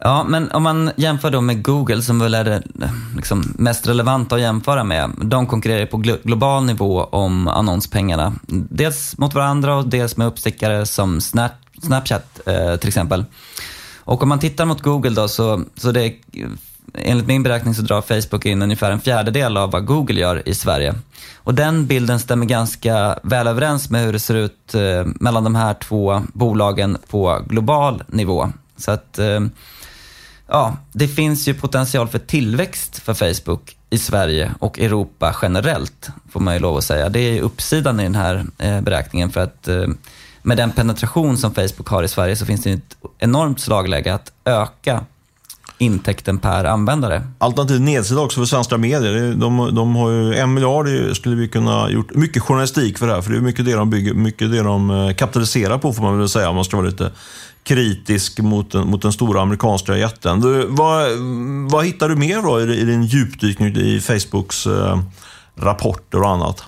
Ja, 0.00 0.24
men 0.28 0.50
om 0.50 0.62
man 0.62 0.90
jämför 0.96 1.30
då 1.30 1.40
med 1.40 1.62
Google 1.62 2.02
som 2.02 2.18
väl 2.18 2.34
är 2.34 2.44
det 2.44 2.62
eh, 2.82 2.90
liksom 3.16 3.54
mest 3.58 3.88
relevanta 3.88 4.34
att 4.34 4.40
jämföra 4.40 4.84
med. 4.84 5.10
De 5.22 5.46
konkurrerar 5.46 5.86
på 5.86 5.96
global 5.96 6.64
nivå 6.64 7.04
om 7.04 7.48
annonspengarna. 7.48 8.34
Dels 8.70 9.18
mot 9.18 9.34
varandra 9.34 9.76
och 9.76 9.88
dels 9.88 10.16
med 10.16 10.26
uppstickare 10.26 10.86
som 10.86 11.20
Snap, 11.20 11.52
Snapchat 11.82 12.40
eh, 12.46 12.76
till 12.76 12.88
exempel. 12.88 13.24
Och 13.98 14.22
om 14.22 14.28
man 14.28 14.38
tittar 14.38 14.64
mot 14.64 14.82
Google 14.82 15.10
då 15.10 15.28
så, 15.28 15.64
så 15.76 15.92
det 15.92 16.14
enligt 16.94 17.26
min 17.26 17.42
beräkning 17.42 17.74
så 17.74 17.82
drar 17.82 18.02
Facebook 18.02 18.46
in 18.46 18.62
ungefär 18.62 18.90
en 18.90 19.00
fjärdedel 19.00 19.56
av 19.56 19.70
vad 19.70 19.86
Google 19.86 20.20
gör 20.20 20.48
i 20.48 20.54
Sverige. 20.54 20.94
Och 21.36 21.54
den 21.54 21.86
bilden 21.86 22.20
stämmer 22.20 22.46
ganska 22.46 23.18
väl 23.22 23.46
överens 23.46 23.90
med 23.90 24.04
hur 24.04 24.12
det 24.12 24.18
ser 24.18 24.34
ut 24.34 24.74
eh, 24.74 25.06
mellan 25.20 25.44
de 25.44 25.54
här 25.54 25.74
två 25.74 26.22
bolagen 26.32 26.98
på 27.10 27.42
global 27.46 28.02
nivå. 28.06 28.52
Så 28.76 28.90
att 28.90 29.18
eh, 29.18 29.40
ja, 30.48 30.76
det 30.92 31.08
finns 31.08 31.48
ju 31.48 31.54
potential 31.54 32.08
för 32.08 32.18
tillväxt 32.18 32.98
för 32.98 33.14
Facebook 33.14 33.76
i 33.90 33.98
Sverige 33.98 34.54
och 34.58 34.78
Europa 34.78 35.36
generellt, 35.42 36.10
får 36.30 36.40
man 36.40 36.54
ju 36.54 36.60
lov 36.60 36.76
att 36.76 36.84
säga. 36.84 37.08
Det 37.08 37.20
är 37.20 37.40
uppsidan 37.40 38.00
i 38.00 38.02
den 38.02 38.14
här 38.14 38.44
eh, 38.58 38.80
beräkningen 38.80 39.30
för 39.30 39.40
att 39.40 39.68
eh, 39.68 39.86
med 40.42 40.56
den 40.56 40.72
penetration 40.72 41.36
som 41.36 41.54
Facebook 41.54 41.88
har 41.88 42.02
i 42.02 42.08
Sverige 42.08 42.36
så 42.36 42.46
finns 42.46 42.62
det 42.62 42.72
ett 42.72 42.96
enormt 43.18 43.60
slagläge 43.60 44.14
att 44.14 44.32
öka 44.44 45.04
intäkten 45.78 46.38
per 46.38 46.64
användare. 46.64 47.22
Alternativt 47.38 47.80
nedsida 47.80 48.20
också 48.20 48.40
för 48.40 48.46
svenska 48.46 48.78
medier. 48.78 49.34
De, 49.34 49.74
de 49.74 49.96
har 49.96 50.10
ju 50.10 50.34
en 50.34 50.54
miljard, 50.54 50.88
skulle 51.16 51.36
vi 51.36 51.48
kunna 51.48 51.90
gjort 51.90 52.14
mycket 52.14 52.42
journalistik 52.42 52.98
för 52.98 53.06
det 53.06 53.14
här. 53.14 53.22
För 53.22 53.30
det 53.30 53.36
är 53.36 53.40
mycket 53.40 53.64
det 53.64 53.74
de 53.74 53.90
bygger, 53.90 54.14
mycket 54.14 54.50
det 54.50 54.62
de 54.62 54.90
eh, 54.90 55.14
kapitaliserar 55.14 55.78
på 55.78 55.92
får 55.92 56.02
man 56.02 56.18
väl 56.18 56.28
säga 56.28 56.48
om 56.48 56.54
man 56.54 56.64
ska 56.64 56.76
vara 56.76 56.86
lite 56.86 57.12
kritisk 57.62 58.38
mot 58.38 58.72
den, 58.72 58.88
mot 58.88 59.02
den 59.02 59.12
stora 59.12 59.40
amerikanska 59.40 59.96
jätten. 59.96 60.40
Du, 60.40 60.66
vad, 60.68 61.08
vad 61.70 61.84
hittar 61.84 62.08
du 62.08 62.16
mer 62.16 62.42
då 62.42 62.60
i, 62.60 62.80
i 62.80 62.84
din 62.84 63.02
djupdykning 63.02 63.76
i 63.76 64.00
Facebooks 64.00 64.66
eh, 64.66 65.00
rapporter 65.56 66.22
och 66.22 66.30
annat? 66.30 66.64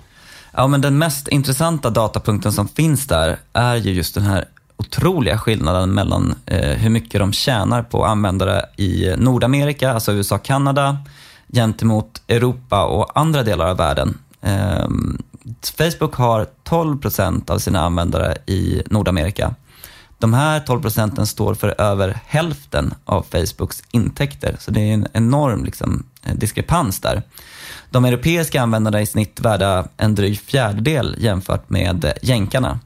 Ja, 0.53 0.67
men 0.67 0.81
den 0.81 0.97
mest 0.97 1.27
intressanta 1.27 1.89
datapunkten 1.89 2.53
som 2.53 2.67
finns 2.67 3.07
där 3.07 3.37
är 3.53 3.75
ju 3.75 3.91
just 3.91 4.15
den 4.15 4.23
här 4.23 4.45
otroliga 4.81 5.37
skillnaden 5.37 5.89
mellan 5.93 6.35
eh, 6.45 6.77
hur 6.77 6.89
mycket 6.89 7.19
de 7.19 7.33
tjänar 7.33 7.83
på 7.83 8.05
användare 8.05 8.65
i 8.77 9.13
Nordamerika, 9.17 9.91
alltså 9.93 10.13
USA 10.13 10.35
och 10.35 10.43
Kanada, 10.43 10.97
gentemot 11.53 12.21
Europa 12.27 12.85
och 12.85 13.19
andra 13.19 13.43
delar 13.43 13.67
av 13.67 13.77
världen. 13.77 14.17
Eh, 14.41 14.87
Facebook 15.77 16.15
har 16.15 16.47
12 16.63 16.97
procent 16.97 17.49
av 17.49 17.59
sina 17.59 17.81
användare 17.81 18.37
i 18.45 18.83
Nordamerika 18.85 19.55
de 20.21 20.33
här 20.33 20.59
12 20.59 20.81
procenten 20.81 21.27
står 21.27 21.55
för 21.55 21.81
över 21.81 22.19
hälften 22.25 22.93
av 23.05 23.25
Facebooks 23.31 23.83
intäkter, 23.91 24.55
så 24.59 24.71
det 24.71 24.79
är 24.79 24.93
en 24.93 25.07
enorm 25.13 25.65
liksom, 25.65 26.03
eh, 26.23 26.35
diskrepans 26.35 26.99
där. 26.99 27.23
De 27.89 28.05
europeiska 28.05 28.61
användarna 28.61 28.97
är 28.97 29.01
i 29.01 29.05
snitt 29.05 29.39
värda 29.39 29.87
en 29.97 30.15
dryg 30.15 30.39
fjärdedel 30.39 31.15
jämfört 31.19 31.69
med 31.69 32.13
jänkarna. 32.21 32.79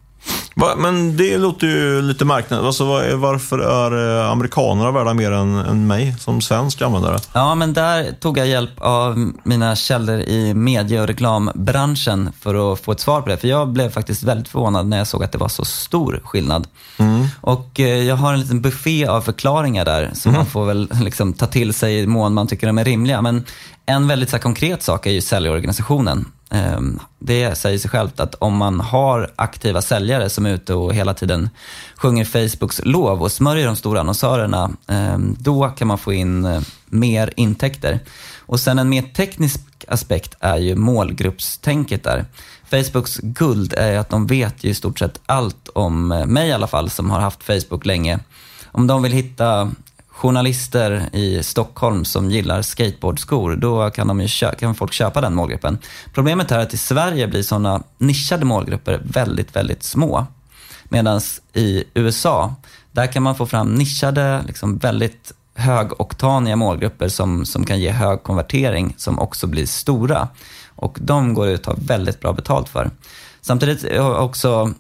Men 0.78 1.18
det 1.18 1.38
låter 1.38 1.68
ju 1.68 2.02
lite 2.02 2.26
märkligt. 2.26 2.60
Alltså, 2.60 2.86
varför 3.16 3.60
är 3.60 4.20
eh, 4.22 4.32
amerikanerna 4.32 4.92
värda 4.92 5.14
mer 5.14 5.32
än, 5.32 5.56
än 5.56 5.88
mig 5.88 6.16
som 6.20 6.42
svensk 6.42 6.82
användare? 6.82 7.20
Ja, 7.34 7.56
men 7.56 7.74
där 7.74 8.12
tog 8.20 8.38
jag 8.38 8.48
hjälp 8.48 8.72
av 8.78 9.32
mina 9.44 9.76
källor 9.76 10.20
i 10.20 10.54
medie 10.54 11.02
och 11.02 11.08
reklambranschen 11.08 12.32
för 12.40 12.74
att 12.74 12.80
få 12.80 12.92
ett 12.92 13.00
svar 13.00 13.22
på 13.22 13.30
det. 13.30 13.38
För 13.38 13.48
jag 13.48 13.68
blev 13.68 13.90
faktiskt 13.90 14.24
väldigt 14.24 14.48
förvånad 14.48 14.88
när 14.88 14.98
jag 14.98 15.08
såg 15.08 15.24
att 15.24 15.32
det 15.32 15.38
var 15.38 15.48
så 15.48 15.66
stor 15.66 16.22
skillnad. 16.24 16.68
Mm. 16.98 17.28
Och 17.42 17.80
eh, 17.80 18.04
jag 18.04 18.16
har 18.16 18.34
en 18.34 18.40
liten 18.40 18.62
buffé 18.62 19.08
av 19.08 19.22
förklaringar 19.22 19.86
där 19.86 20.12
som 20.14 20.30
mm. 20.30 20.40
man 20.40 20.46
får 20.46 20.66
väl 20.66 20.90
liksom 21.04 21.34
ta 21.34 21.46
till 21.46 21.74
sig 21.74 22.00
i 22.00 22.08
mån 22.08 22.34
man 22.34 22.48
tycker 22.48 22.68
de 22.68 22.78
är 22.78 22.86
rimliga. 22.86 23.22
Men 23.22 23.46
en 23.86 24.08
väldigt 24.08 24.30
så 24.30 24.40
konkret 24.40 24.84
sak 24.84 25.06
är 25.06 25.12
ju 25.12 25.22
säljorganisationen. 25.22 26.26
Ehm, 26.50 27.00
det 27.20 27.56
säger 27.56 27.78
sig 27.78 27.90
självt 27.90 28.20
att 28.20 28.36
om 28.36 28.58
man 28.58 28.80
har 28.80 29.32
aktiva 29.36 29.82
säljare 29.82 30.30
som 30.30 30.46
är 30.46 30.54
ute 30.54 30.74
och 30.74 30.94
hela 30.94 31.14
tiden 31.14 31.50
sjunger 31.96 32.26
Facebooks 32.26 32.82
lov 32.84 33.22
och 33.22 33.32
smörjer 33.32 33.66
de 33.66 33.76
stora 33.76 34.00
annonsörerna, 34.00 34.72
ehm, 34.88 35.36
då 35.40 35.70
kan 35.70 35.88
man 35.88 35.98
få 35.98 36.14
in 36.14 36.46
eh, 36.46 36.62
mer 36.86 37.34
intäkter. 37.36 38.00
Och 38.40 38.60
sen 38.60 38.80
en 38.80 38.90
mer 38.90 39.02
teknisk 39.02 39.62
aspekt 39.88 40.36
är 40.40 40.58
ju 40.58 40.76
målgruppstänket 40.76 42.04
där. 42.04 42.26
Facebooks 42.70 43.18
guld 43.18 43.74
är 43.74 43.98
att 43.98 44.10
de 44.10 44.28
vet 44.28 44.64
ju 44.64 44.70
i 44.70 44.74
stort 44.74 45.00
sett 45.00 45.20
allt 45.26 45.70
om 45.76 46.12
eh, 46.12 46.26
mig 46.26 46.50
i 46.50 46.54
alla 46.54 46.68
fall, 46.68 46.90
som 46.90 47.10
har 47.10 47.20
haft 47.20 47.44
Facebook 47.44 47.86
länge. 47.86 48.20
Om 48.66 48.88
de 48.88 49.04
vill 49.04 49.12
hitta 49.12 49.72
journalister 50.16 51.10
i 51.14 51.44
Stockholm 51.44 52.06
som 52.06 52.32
gillar 52.32 52.62
skateboardskor, 52.62 53.56
då 53.56 53.90
kan, 53.90 54.08
de 54.08 54.28
kan 54.60 54.76
folk 54.76 54.94
köpa 54.94 55.22
den 55.22 55.36
målgruppen. 55.36 55.78
Problemet 56.14 56.52
är 56.52 56.60
att 56.60 56.74
i 56.74 56.78
Sverige 56.78 57.28
blir 57.28 57.44
sådana 57.44 57.84
nischade 57.98 58.46
målgrupper 58.46 59.02
väldigt, 59.04 59.56
väldigt 59.56 59.84
små. 59.84 60.26
Medan 60.84 61.22
i 61.54 61.84
USA, 61.94 62.56
där 62.92 63.08
kan 63.08 63.24
man 63.24 63.36
få 63.36 63.46
fram 63.46 63.76
nischade, 63.76 64.44
liksom 64.48 64.78
väldigt 64.78 65.34
högoktaniga 65.56 66.56
målgrupper 66.56 67.08
som, 67.08 67.46
som 67.46 67.66
kan 67.66 67.80
ge 67.80 67.92
hög 67.92 68.24
konvertering, 68.24 68.94
som 68.98 69.20
också 69.20 69.48
blir 69.48 69.66
stora. 69.66 70.28
Och 70.76 70.98
de 71.02 71.34
går 71.34 71.48
ut 71.48 71.68
att 71.68 71.76
ta 71.78 71.84
väldigt 71.88 72.20
bra 72.20 72.34
betalt 72.34 72.70
för. 72.70 72.92
Samtidigt 73.42 73.98
har 73.98 74.20
också 74.20 74.74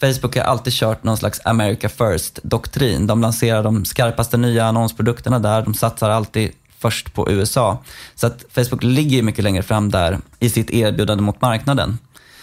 Facebook 0.00 0.36
har 0.36 0.42
alltid 0.42 0.72
kört 0.72 1.04
någon 1.04 1.16
slags 1.16 1.40
America 1.44 1.88
First-doktrin. 1.88 3.06
De 3.06 3.20
lanserar 3.20 3.62
de 3.62 3.84
skarpaste 3.84 4.36
nya 4.36 4.64
annonsprodukterna 4.64 5.38
där, 5.38 5.62
de 5.62 5.74
satsar 5.74 6.10
alltid 6.10 6.52
först 6.78 7.14
på 7.14 7.30
USA. 7.30 7.82
Så 8.14 8.26
att 8.26 8.44
Facebook 8.50 8.82
ligger 8.82 9.22
mycket 9.22 9.44
längre 9.44 9.62
fram 9.62 9.90
där 9.90 10.18
i 10.38 10.50
sitt 10.50 10.70
erbjudande 10.70 11.22
mot 11.22 11.40
marknaden. 11.40 11.98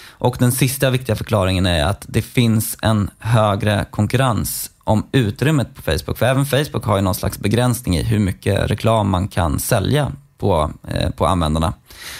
Och 0.10 0.36
den 0.40 0.52
sista 0.52 0.90
viktiga 0.90 1.16
förklaringen 1.16 1.66
är 1.66 1.86
att 1.86 2.06
det 2.08 2.22
finns 2.22 2.78
en 2.82 3.10
högre 3.20 3.86
konkurrens 3.90 4.72
om 4.84 5.08
utrymmet 5.12 5.76
på 5.76 5.82
Facebook. 5.82 6.18
För 6.18 6.26
även 6.26 6.46
Facebook 6.46 6.86
har 6.86 6.96
ju 6.96 7.02
någon 7.02 7.16
slags 7.16 7.40
begränsning 7.40 7.98
i 7.98 8.04
hur 8.04 8.20
mycket 8.20 8.72
reklam 8.72 9.10
man 9.10 9.28
kan 9.28 9.60
sälja 9.60 10.12
på, 10.44 10.72
eh, 10.88 11.10
på 11.10 11.26
användarna. 11.26 11.74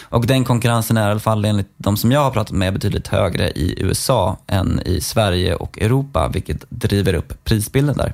Och 0.10 0.28
den 0.28 0.44
konkurrensen 0.44 0.98
är 0.98 1.08
i 1.08 1.12
alla 1.12 1.20
fall 1.20 1.46
enligt 1.46 1.74
de 1.78 1.98
som 1.98 2.12
jag 2.12 2.24
har 2.24 2.32
pratat 2.32 2.56
med 2.56 2.74
betydligt 2.74 3.08
högre 3.08 3.50
i 3.50 3.76
USA 3.78 4.38
än 4.48 4.82
i 4.86 5.02
Sverige 5.02 5.56
och 5.56 5.82
Europa, 5.82 6.30
vilket 6.34 6.66
driver 6.70 7.14
upp 7.14 7.44
prisbilden 7.44 7.98
där. 7.98 8.14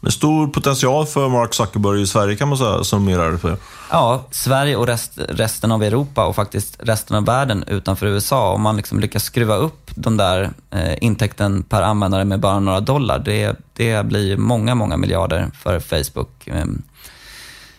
Med 0.00 0.12
stor 0.12 0.46
potential 0.46 1.06
för 1.06 1.28
Mark 1.28 1.54
Zuckerberg 1.54 2.02
i 2.02 2.06
Sverige 2.06 2.36
kan 2.36 2.48
man 2.48 2.58
säga, 2.58 2.84
summerar 2.84 3.32
det 3.32 3.38
för. 3.38 3.56
Ja, 3.90 4.24
Sverige 4.30 4.76
och 4.76 4.86
rest, 4.86 5.12
resten 5.28 5.72
av 5.72 5.82
Europa 5.82 6.26
och 6.26 6.36
faktiskt 6.36 6.76
resten 6.78 7.16
av 7.16 7.24
världen 7.24 7.64
utanför 7.66 8.06
USA. 8.06 8.52
Om 8.52 8.62
man 8.62 8.76
liksom 8.76 9.00
lyckas 9.00 9.24
skruva 9.24 9.56
upp 9.56 9.90
den 9.94 10.16
där 10.16 10.50
eh, 10.70 10.94
intäkten 11.00 11.62
per 11.62 11.82
användare 11.82 12.24
med 12.24 12.40
bara 12.40 12.60
några 12.60 12.80
dollar, 12.80 13.18
det, 13.18 13.56
det 13.72 14.06
blir 14.06 14.36
många, 14.36 14.74
många 14.74 14.96
miljarder 14.96 15.50
för 15.54 15.80
Facebook. 15.80 16.48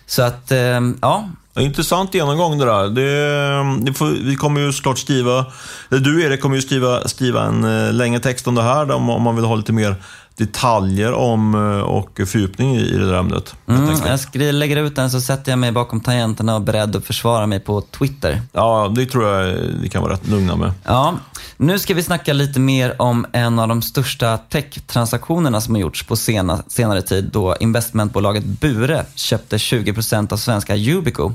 Så 0.07 0.21
att, 0.21 0.51
eh, 0.51 0.81
ja, 1.01 1.29
Intressant 1.59 2.13
genomgång 2.13 2.57
det 2.57 2.65
där. 2.65 2.89
Det, 2.89 3.85
det 3.85 3.93
får, 3.93 4.07
vi 4.07 4.35
kommer 4.35 4.61
ju 4.61 4.73
såklart 4.73 4.97
skriva, 4.97 5.45
du 5.89 6.23
Erik 6.23 6.41
kommer 6.41 6.55
ju 6.55 6.61
skriva, 6.61 7.07
skriva 7.07 7.43
en 7.43 7.63
eh, 7.63 7.93
längre 7.93 8.19
text 8.19 8.47
om 8.47 8.55
det 8.55 8.61
här 8.61 8.91
om, 8.91 9.09
om 9.09 9.21
man 9.21 9.35
vill 9.35 9.45
ha 9.45 9.55
lite 9.55 9.73
mer 9.73 9.95
detaljer 10.37 11.13
om 11.13 11.55
eh, 11.55 11.79
och 11.79 12.09
fördjupning 12.15 12.75
i 12.75 12.97
det 12.97 13.07
där 13.07 13.13
ämnet. 13.13 13.55
Mm, 13.67 13.89
jag 14.05 14.19
skriver, 14.19 14.51
lägger 14.51 14.77
ut 14.77 14.95
den 14.95 15.11
så 15.11 15.21
sätter 15.21 15.51
jag 15.51 15.59
mig 15.59 15.71
bakom 15.71 16.01
tangenterna 16.01 16.55
och 16.55 16.61
är 16.61 16.65
beredd 16.65 16.95
att 16.95 17.05
försvara 17.05 17.47
mig 17.47 17.59
på 17.59 17.81
Twitter. 17.81 18.41
Ja, 18.51 18.91
det 18.95 19.05
tror 19.05 19.25
jag 19.25 19.55
vi 19.81 19.89
kan 19.89 20.01
vara 20.01 20.13
rätt 20.13 20.27
lugna 20.27 20.55
med. 20.55 20.71
Ja, 20.83 21.13
nu 21.57 21.79
ska 21.79 21.93
vi 21.93 22.03
snacka 22.03 22.33
lite 22.33 22.59
mer 22.59 23.01
om 23.01 23.25
en 23.31 23.59
av 23.59 23.67
de 23.67 23.81
största 23.81 24.37
tech-transaktionerna 24.37 25.61
som 25.61 25.75
har 25.75 25.81
gjorts 25.81 26.03
på 26.03 26.15
sena, 26.15 26.63
senare 26.67 27.01
tid 27.01 27.29
då 27.33 27.55
investmentbolaget 27.59 28.43
Bure 28.43 29.05
köpte 29.15 29.57
20% 29.57 30.33
av 30.33 30.37
svenska 30.37 30.75
Yubico. 30.75 31.33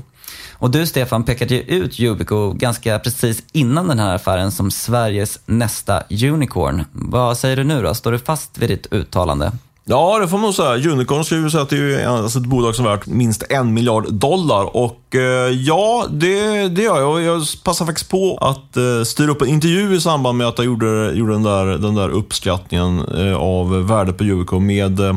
Och 0.53 0.71
du 0.71 0.85
Stefan 0.85 1.23
pekade 1.23 1.55
ju 1.55 1.61
ut 1.61 1.99
Yubico 1.99 2.51
ganska 2.53 2.99
precis 2.99 3.43
innan 3.51 3.87
den 3.87 3.99
här 3.99 4.15
affären 4.15 4.51
som 4.51 4.71
Sveriges 4.71 5.39
nästa 5.45 6.03
unicorn. 6.09 6.85
Vad 6.91 7.37
säger 7.37 7.55
du 7.55 7.63
nu 7.63 7.81
då? 7.81 7.93
Står 7.93 8.11
du 8.11 8.19
fast 8.19 8.57
vid 8.57 8.69
ditt 8.69 8.93
uttalande? 8.93 9.51
Ja, 9.83 10.19
det 10.19 10.27
får 10.27 10.37
man 10.37 10.45
nog 10.45 10.53
säga. 10.53 10.91
Unicorn 10.91 11.23
ska 11.25 11.49
säga 11.49 11.63
att 11.63 11.69
det 11.69 11.77
är 11.77 12.07
alltså 12.07 12.39
ett 12.39 12.45
bolag 12.45 12.75
som 12.75 12.85
är 12.85 12.89
värt 12.89 13.05
minst 13.05 13.43
en 13.49 13.73
miljard 13.73 14.13
dollar. 14.13 14.77
Och 14.77 15.15
eh, 15.15 15.49
ja, 15.49 16.05
det, 16.09 16.67
det 16.67 16.81
gör 16.81 16.99
jag. 16.99 17.21
Jag 17.21 17.43
passar 17.63 17.85
faktiskt 17.85 18.09
på 18.09 18.37
att 18.41 18.77
eh, 18.77 19.03
styra 19.05 19.31
upp 19.31 19.41
en 19.41 19.47
intervju 19.47 19.95
i 19.95 20.01
samband 20.01 20.37
med 20.37 20.47
att 20.47 20.57
jag 20.57 20.65
gjorde, 20.65 21.11
gjorde 21.11 21.33
den, 21.33 21.43
där, 21.43 21.65
den 21.65 21.95
där 21.95 22.09
uppskattningen 22.09 22.99
eh, 22.99 23.35
av 23.35 23.87
värdet 23.87 24.17
på 24.17 24.23
Unicorn 24.23 24.65
med 24.65 24.99
eh, 24.99 25.15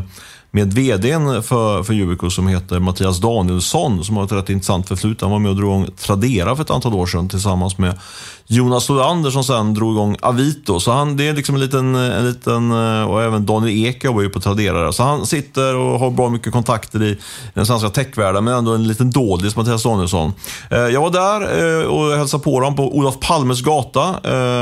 med 0.54 0.72
vdn 0.72 1.42
för, 1.42 1.82
för 1.82 1.94
Yubico 1.94 2.30
som 2.30 2.48
heter 2.48 2.78
Mattias 2.78 3.20
Danielsson 3.20 4.04
som 4.04 4.16
har 4.16 4.24
ett 4.24 4.32
rätt 4.32 4.50
intressant 4.50 4.88
förflutet. 4.88 5.22
Han 5.22 5.30
var 5.30 5.38
med 5.38 5.50
och 5.50 5.56
drog 5.56 5.70
igång 5.70 5.88
Tradera 5.96 6.56
för 6.56 6.62
ett 6.62 6.70
antal 6.70 6.94
år 6.94 7.06
sedan 7.06 7.28
tillsammans 7.28 7.78
med 7.78 7.98
Jonas 8.46 8.90
Olander 8.90 9.30
som 9.30 9.44
sen 9.44 9.74
drog 9.74 9.92
igång 9.92 10.16
Avito. 10.22 10.80
Så 10.80 10.92
han, 10.92 11.16
det 11.16 11.28
är 11.28 11.34
liksom 11.34 11.54
en 11.54 11.60
liten, 11.60 11.94
en 11.94 12.26
liten, 12.26 12.70
eh, 12.70 13.10
och 13.10 13.22
även 13.22 13.46
Daniel 13.46 13.86
Ek 13.86 14.04
jobbar 14.04 14.22
ju 14.22 14.28
på 14.28 14.40
Tradera. 14.40 14.92
Så 14.92 15.02
han 15.02 15.26
sitter 15.26 15.76
och 15.76 15.98
har 15.98 16.10
bra 16.10 16.28
mycket 16.28 16.52
kontakter 16.52 17.02
i 17.02 17.18
den 17.54 17.66
svenska 17.66 17.88
techvärlden, 17.88 18.44
men 18.44 18.54
ändå 18.54 18.74
en 18.74 18.88
liten 18.88 19.10
doldis, 19.10 19.56
Mattias 19.56 19.82
Danielsson. 19.82 20.32
Eh, 20.70 20.78
jag 20.78 21.00
var 21.00 21.10
där 21.10 21.80
eh, 21.80 21.86
och 21.86 22.16
hälsade 22.16 22.44
på 22.44 22.60
dem 22.60 22.76
på 22.76 22.96
Olof 22.96 23.20
Palmes 23.20 23.62
gata. 23.62 24.14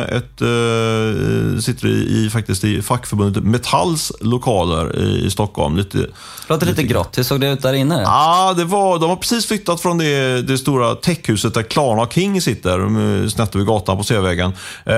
Ett, 0.02 0.42
sitter 1.64 1.87
i, 1.88 2.31
faktiskt 2.33 2.64
i 2.64 2.83
fackförbundet 2.83 3.44
Metalls 3.44 4.12
lokaler 4.20 4.98
i 4.98 5.31
Stockholm. 5.31 5.76
Lite, 5.85 6.07
Låter 6.47 6.66
lite, 6.66 6.83
lite 6.83 6.92
grått. 6.92 7.18
Hur 7.18 7.23
såg 7.23 7.40
det 7.40 7.51
ut 7.51 7.62
där 7.62 7.73
inne? 7.73 8.03
Ja, 8.03 8.55
det 8.57 8.64
var, 8.64 8.99
de 8.99 9.11
har 9.11 9.16
precis 9.16 9.47
flyttat 9.47 9.81
från 9.81 9.99
det, 9.99 10.42
det 10.42 10.59
stora 10.59 10.95
techhuset 10.95 11.55
där 11.55 11.62
Klarna 11.62 12.03
och 12.03 12.12
King 12.12 12.40
sitter, 12.40 13.29
snett 13.29 13.55
över 13.55 13.64
gatan 13.64 13.97
på 13.97 14.05
Sveavägen. 14.05 14.51
Eh, 14.85 14.95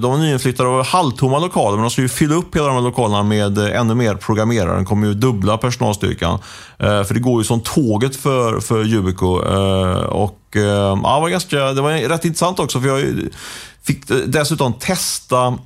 de 0.00 0.10
var 0.10 0.18
nyinflyttade 0.18 0.68
och 0.68 0.86
halvtomma 0.86 1.38
lokaler, 1.38 1.76
men 1.76 1.82
de 1.82 1.90
ska 1.90 2.02
ju 2.02 2.08
fylla 2.08 2.34
upp 2.34 2.56
hela 2.56 2.66
de 2.66 2.74
här 2.74 2.82
lokalerna 2.82 3.22
med 3.22 3.58
eh, 3.58 3.80
ännu 3.80 3.94
mer 3.94 4.14
programmerare. 4.14 4.76
De 4.76 4.84
kommer 4.84 5.06
ju 5.06 5.14
dubbla 5.14 5.58
personalstyrkan. 5.58 6.38
Eh, 6.78 7.04
för 7.04 7.14
det 7.14 7.20
går 7.20 7.40
ju 7.40 7.44
som 7.44 7.60
tåget 7.60 8.16
för, 8.16 8.60
för 8.60 8.84
Yubico. 8.84 9.26
Och 9.26 10.38
ja, 10.52 10.98
det, 11.02 11.20
var 11.20 11.28
ganska, 11.28 11.56
det 11.56 11.82
var 11.82 12.08
rätt 12.08 12.24
intressant 12.24 12.58
också, 12.58 12.80
för 12.80 12.88
jag 12.88 13.14
fick 13.82 14.02
dessutom 14.26 14.72
testa 14.72 15.58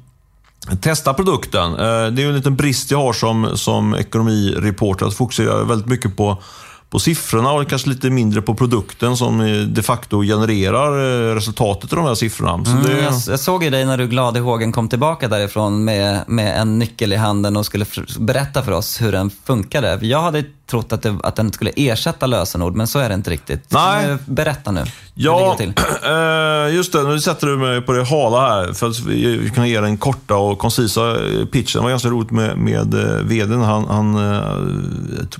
Testa 0.81 1.15
produkten. 1.15 1.73
Det 1.73 2.23
är 2.23 2.29
en 2.29 2.35
liten 2.35 2.57
brist 2.57 2.91
jag 2.91 2.99
har 2.99 3.13
som, 3.13 3.51
som 3.55 3.95
ekonomireporter, 3.95 5.07
att 5.07 5.15
fokusera 5.15 5.65
väldigt 5.65 5.89
mycket 5.89 6.17
på 6.17 6.43
på 6.91 6.99
siffrorna 6.99 7.53
och 7.53 7.69
kanske 7.69 7.89
lite 7.89 8.11
mindre 8.11 8.43
på 8.43 8.55
produkten 8.55 9.17
som 9.17 9.39
de 9.75 9.83
facto 9.83 10.23
genererar 10.23 10.99
eh, 11.31 11.35
resultatet 11.35 11.93
av 11.93 11.97
de 11.97 12.07
här 12.07 12.15
siffrorna. 12.15 12.55
Mm, 12.55 12.83
det... 12.83 13.03
jag, 13.03 13.15
jag, 13.29 13.41
såg 13.41 13.65
ju 13.65 13.71
dig 13.71 13.85
när 13.85 13.99
du 13.99 14.09
glad 14.09 14.37
i 14.37 14.41
hågen 14.41 14.73
kom 14.73 14.89
tillbaka 14.89 15.29
därifrån 15.29 15.85
med, 15.85 16.21
med 16.27 16.61
en 16.61 16.79
nyckel 16.79 17.13
i 17.13 17.17
handen 17.17 17.57
och 17.57 17.67
skulle 17.67 17.87
berätta 18.19 18.63
för 18.63 18.73
oss 18.73 19.03
hur 19.03 19.13
den 19.13 19.31
funkade. 19.31 19.99
Jag 20.03 20.23
hade 20.23 20.45
trott 20.67 20.93
att, 20.93 21.03
det, 21.03 21.19
att 21.23 21.37
den 21.37 21.53
skulle 21.53 21.71
ersätta 21.77 22.27
lösenord, 22.27 22.75
men 22.75 22.87
så 22.87 22.99
är 22.99 23.09
det 23.09 23.15
inte 23.15 23.31
riktigt. 23.31 23.65
Nej. 23.69 24.17
Berätta 24.27 24.71
nu. 24.71 24.85
Ja, 25.15 25.59
eh, 26.05 26.75
just 26.75 26.93
det. 26.93 27.03
Nu 27.03 27.21
sätter 27.21 27.47
du 27.47 27.57
mig 27.57 27.81
på 27.81 27.93
det 27.93 28.05
hala 28.05 28.41
här 28.41 28.73
för 28.73 28.87
att 28.87 29.01
vi 29.01 29.53
kan 29.55 29.69
ge 29.69 29.81
den 29.81 29.97
korta 29.97 30.37
och 30.37 30.59
koncisa 30.59 31.17
pitchen. 31.53 31.81
Det 31.81 31.83
var 31.83 31.91
ganska 31.91 32.09
roligt 32.09 32.31
med, 32.31 32.59
med 32.59 32.95
eh, 32.95 33.23
vdn. 33.23 33.61
Han, 33.63 33.85
han 33.85 34.19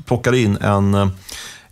plockade 0.07 0.39
in 0.39 0.57
en 0.57 1.11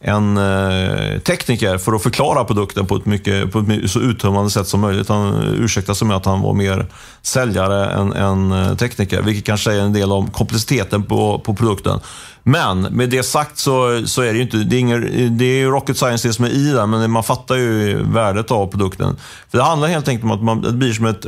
en 0.06 0.36
eh, 0.36 1.18
tekniker 1.18 1.78
för 1.78 1.92
att 1.92 2.02
förklara 2.02 2.44
produkten 2.44 2.86
på 2.86 2.96
ett, 2.96 3.06
mycket, 3.06 3.52
på 3.52 3.58
ett 3.58 3.90
så 3.90 4.00
uttömmande 4.00 4.50
sätt 4.50 4.68
som 4.68 4.80
möjligt. 4.80 5.08
Han 5.08 5.42
ursäktade 5.58 5.96
sig 5.96 6.08
med 6.08 6.16
att 6.16 6.24
han 6.24 6.40
var 6.40 6.52
mer 6.52 6.86
säljare 7.22 7.90
än, 7.90 8.12
än 8.12 8.52
eh, 8.52 8.74
tekniker, 8.74 9.22
vilket 9.22 9.44
kanske 9.44 9.70
säger 9.70 9.82
en 9.82 9.92
del 9.92 10.12
om 10.12 10.30
komplexiteten 10.30 11.02
på, 11.02 11.38
på 11.38 11.54
produkten. 11.54 12.00
Men 12.46 12.80
med 12.80 13.10
det 13.10 13.22
sagt 13.22 13.58
så, 13.58 14.06
så 14.06 14.22
är 14.22 14.32
det 14.32 14.36
ju 14.36 14.42
inte, 14.42 14.56
det 14.56 14.76
är, 14.76 14.80
ingen, 14.80 15.38
det 15.38 15.44
är 15.44 15.66
rocket 15.66 15.96
science 15.96 16.28
det 16.28 16.34
som 16.34 16.44
är 16.44 16.50
i 16.50 16.70
den, 16.70 16.90
men 16.90 17.10
man 17.10 17.24
fattar 17.24 17.54
ju 17.54 18.02
värdet 18.02 18.50
av 18.50 18.66
produkten. 18.66 19.16
För 19.50 19.58
Det 19.58 19.64
handlar 19.64 19.88
helt 19.88 20.08
enkelt 20.08 20.24
om 20.24 20.30
att 20.30 20.42
man, 20.42 20.62
det 20.62 20.72
blir 20.72 20.92
som 20.92 21.06
ett 21.06 21.26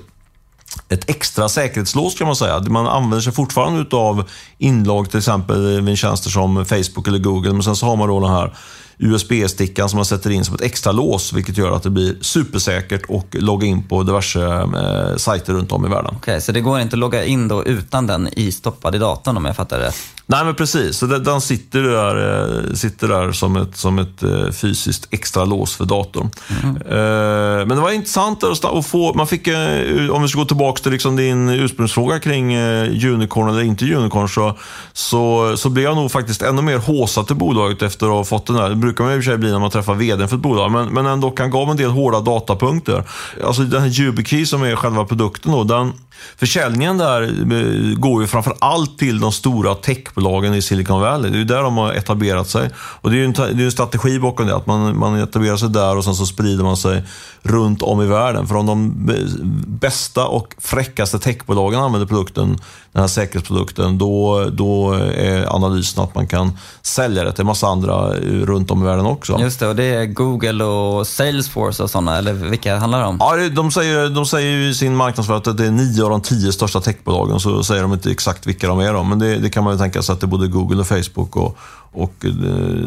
ett 0.88 1.10
extra 1.10 1.48
säkerhetslås 1.48 2.14
kan 2.14 2.26
man 2.26 2.36
säga. 2.36 2.60
Man 2.60 2.86
använder 2.86 3.20
sig 3.20 3.32
fortfarande 3.32 3.96
av 3.96 4.24
inlogg 4.58 5.10
till 5.10 5.18
exempel 5.18 5.80
vid 5.80 5.98
tjänster 5.98 6.30
som 6.30 6.64
Facebook 6.64 7.08
eller 7.08 7.18
Google, 7.18 7.52
men 7.52 7.62
sen 7.62 7.76
så 7.76 7.86
har 7.86 7.96
man 7.96 8.08
då 8.08 8.20
den 8.20 8.30
här 8.30 8.54
USB-stickan 8.98 9.88
som 9.88 9.96
man 9.96 10.04
sätter 10.04 10.30
in 10.30 10.44
som 10.44 10.54
ett 10.54 10.60
extra 10.60 10.92
lås, 10.92 11.32
vilket 11.32 11.56
gör 11.56 11.70
att 11.70 11.82
det 11.82 11.90
blir 11.90 12.16
supersäkert 12.20 13.02
och 13.08 13.26
logga 13.32 13.66
in 13.66 13.88
på 13.88 14.02
diverse 14.02 14.44
eh, 14.46 15.16
sajter 15.16 15.52
runt 15.52 15.72
om 15.72 15.86
i 15.86 15.88
världen. 15.88 16.06
Okej, 16.06 16.18
okay, 16.18 16.40
så 16.40 16.52
det 16.52 16.60
går 16.60 16.80
inte 16.80 16.94
att 16.94 17.00
logga 17.00 17.24
in 17.24 17.48
då 17.48 17.64
utan 17.64 18.06
den 18.06 18.28
istoppad 18.32 18.94
i 18.94 18.98
datorn 18.98 19.36
om 19.36 19.44
jag 19.44 19.56
fattar 19.56 19.78
det 19.78 19.92
Nej, 20.28 20.44
men 20.44 20.54
precis. 20.54 20.96
Så 20.96 21.06
den 21.06 21.40
sitter 21.40 21.82
där, 21.82 22.44
eh, 22.66 22.74
sitter 22.74 23.08
där 23.08 23.32
som 23.32 23.56
ett, 23.56 23.76
som 23.76 23.98
ett 23.98 24.22
eh, 24.22 24.50
fysiskt 24.50 25.08
extra 25.10 25.44
lås 25.44 25.76
för 25.76 25.84
datorn. 25.84 26.30
Mm. 26.62 26.72
Men 27.68 27.76
det 27.76 27.82
var 27.82 27.90
intressant 27.90 28.44
att 28.44 28.86
få, 28.86 29.14
man 29.14 29.26
fick, 29.26 29.48
om 30.10 30.22
vi 30.22 30.28
ska 30.28 30.38
gå 30.38 30.44
tillbaka 30.44 30.82
till 30.82 30.92
liksom 30.92 31.16
din 31.16 31.48
ursprungsfråga 31.48 32.18
kring 32.18 32.58
unicorn 33.06 33.48
eller 33.48 33.62
inte 33.62 33.94
unicorn, 33.94 34.28
så, 34.28 34.58
så, 34.92 35.56
så 35.56 35.68
blev 35.68 35.84
jag 35.84 35.96
nog 35.96 36.10
faktiskt 36.10 36.42
ännu 36.42 36.62
mer 36.62 36.78
håsad 36.78 37.26
till 37.26 37.36
bolaget 37.36 37.82
efter 37.82 38.06
att 38.06 38.12
ha 38.12 38.24
fått 38.24 38.46
den 38.46 38.56
här. 38.56 38.70
Det 38.70 38.76
brukar 38.76 39.04
man 39.04 39.12
i 39.12 39.18
och 39.18 39.24
för 39.24 39.30
sig 39.30 39.38
bli 39.38 39.52
när 39.52 39.58
man 39.58 39.70
träffar 39.70 39.94
vd 39.94 40.28
för 40.28 40.36
ett 40.36 40.42
bolag, 40.42 40.70
men, 40.70 40.88
men 40.88 41.06
ändå 41.06 41.30
kan 41.30 41.50
gav 41.50 41.70
en 41.70 41.76
del 41.76 41.90
hårda 41.90 42.20
datapunkter. 42.20 43.04
Alltså 43.44 43.62
den 43.62 43.82
här 43.82 44.00
YubiKey 44.00 44.46
som 44.46 44.62
är 44.62 44.76
själva 44.76 45.04
produkten, 45.04 45.52
då, 45.52 45.64
den, 45.64 45.92
försäljningen 46.36 46.98
där 46.98 47.22
eh, 47.22 47.98
går 47.98 48.22
ju 48.22 48.28
framför 48.28 48.56
allt 48.60 48.98
till 48.98 49.20
de 49.20 49.32
stora 49.32 49.74
techbolagen 49.74 50.54
i 50.54 50.62
Silicon 50.62 51.00
Valley. 51.00 51.30
Det 51.30 51.36
är 51.36 51.38
ju 51.38 51.44
där 51.44 51.62
de 51.62 51.76
har 51.76 51.92
etablerat 51.92 52.48
sig. 52.48 52.70
Och 52.76 53.10
det 53.10 53.16
är 53.16 53.18
ju 53.18 53.24
en, 53.24 53.32
det 53.32 53.62
är 53.62 53.64
en 53.64 53.72
strategi 53.72 54.18
bakom 54.18 54.46
det, 54.46 54.56
att 54.56 54.66
man, 54.66 54.98
man 54.98 55.20
etablerar 55.20 55.56
sig 55.56 55.68
där 55.68 55.96
och 55.96 56.04
sen 56.04 56.14
så 56.14 56.26
sprider 56.26 56.64
man 56.64 56.76
sig 56.76 57.02
runt 57.46 57.82
om 57.82 58.02
i 58.02 58.06
världen. 58.06 58.46
För 58.46 58.54
om 58.54 58.66
de 58.66 58.92
bästa 59.66 60.26
och 60.26 60.54
fräckaste 60.58 61.18
techbolagen 61.18 61.80
använder 61.80 62.06
produkten 62.06 62.58
den 62.92 63.00
här 63.00 63.08
säkerhetsprodukten, 63.08 63.98
då, 63.98 64.44
då 64.52 64.92
är 64.92 65.54
analysen 65.56 66.04
att 66.04 66.14
man 66.14 66.26
kan 66.26 66.58
sälja 66.82 67.24
det 67.24 67.32
till 67.32 67.44
massa 67.44 67.66
andra 67.66 68.12
runt 68.22 68.70
om 68.70 68.82
i 68.82 68.86
världen 68.86 69.06
också. 69.06 69.40
Just 69.40 69.60
det, 69.60 69.68
och 69.68 69.76
det 69.76 69.84
är 69.84 70.06
Google 70.06 70.64
och 70.64 71.06
Salesforce 71.06 71.82
och 71.82 71.90
sådana, 71.90 72.18
eller 72.18 72.32
vilka 72.32 72.76
handlar 72.76 73.00
det 73.00 73.06
om? 73.06 73.16
Ja, 73.20 73.48
de 73.48 73.70
säger, 73.70 74.08
de 74.08 74.26
säger 74.26 74.58
i 74.58 74.74
sin 74.74 74.96
marknadsföring 74.96 75.42
att 75.46 75.56
det 75.56 75.66
är 75.66 75.70
nio 75.70 76.04
av 76.04 76.10
de 76.10 76.20
tio 76.20 76.52
största 76.52 76.80
techbolagen, 76.80 77.40
så 77.40 77.64
säger 77.64 77.82
de 77.82 77.92
inte 77.92 78.10
exakt 78.10 78.46
vilka 78.46 78.68
de 78.68 78.80
är. 78.80 78.92
Då. 78.92 79.02
Men 79.02 79.18
det, 79.18 79.38
det 79.38 79.50
kan 79.50 79.64
man 79.64 79.72
ju 79.72 79.78
tänka 79.78 80.02
sig 80.02 80.12
att 80.12 80.20
det 80.20 80.24
är 80.24 80.28
både 80.28 80.48
Google 80.48 80.80
och 80.80 80.86
Facebook 80.86 81.36
och, 81.36 81.58
och 81.96 82.24
eh, 82.24 82.30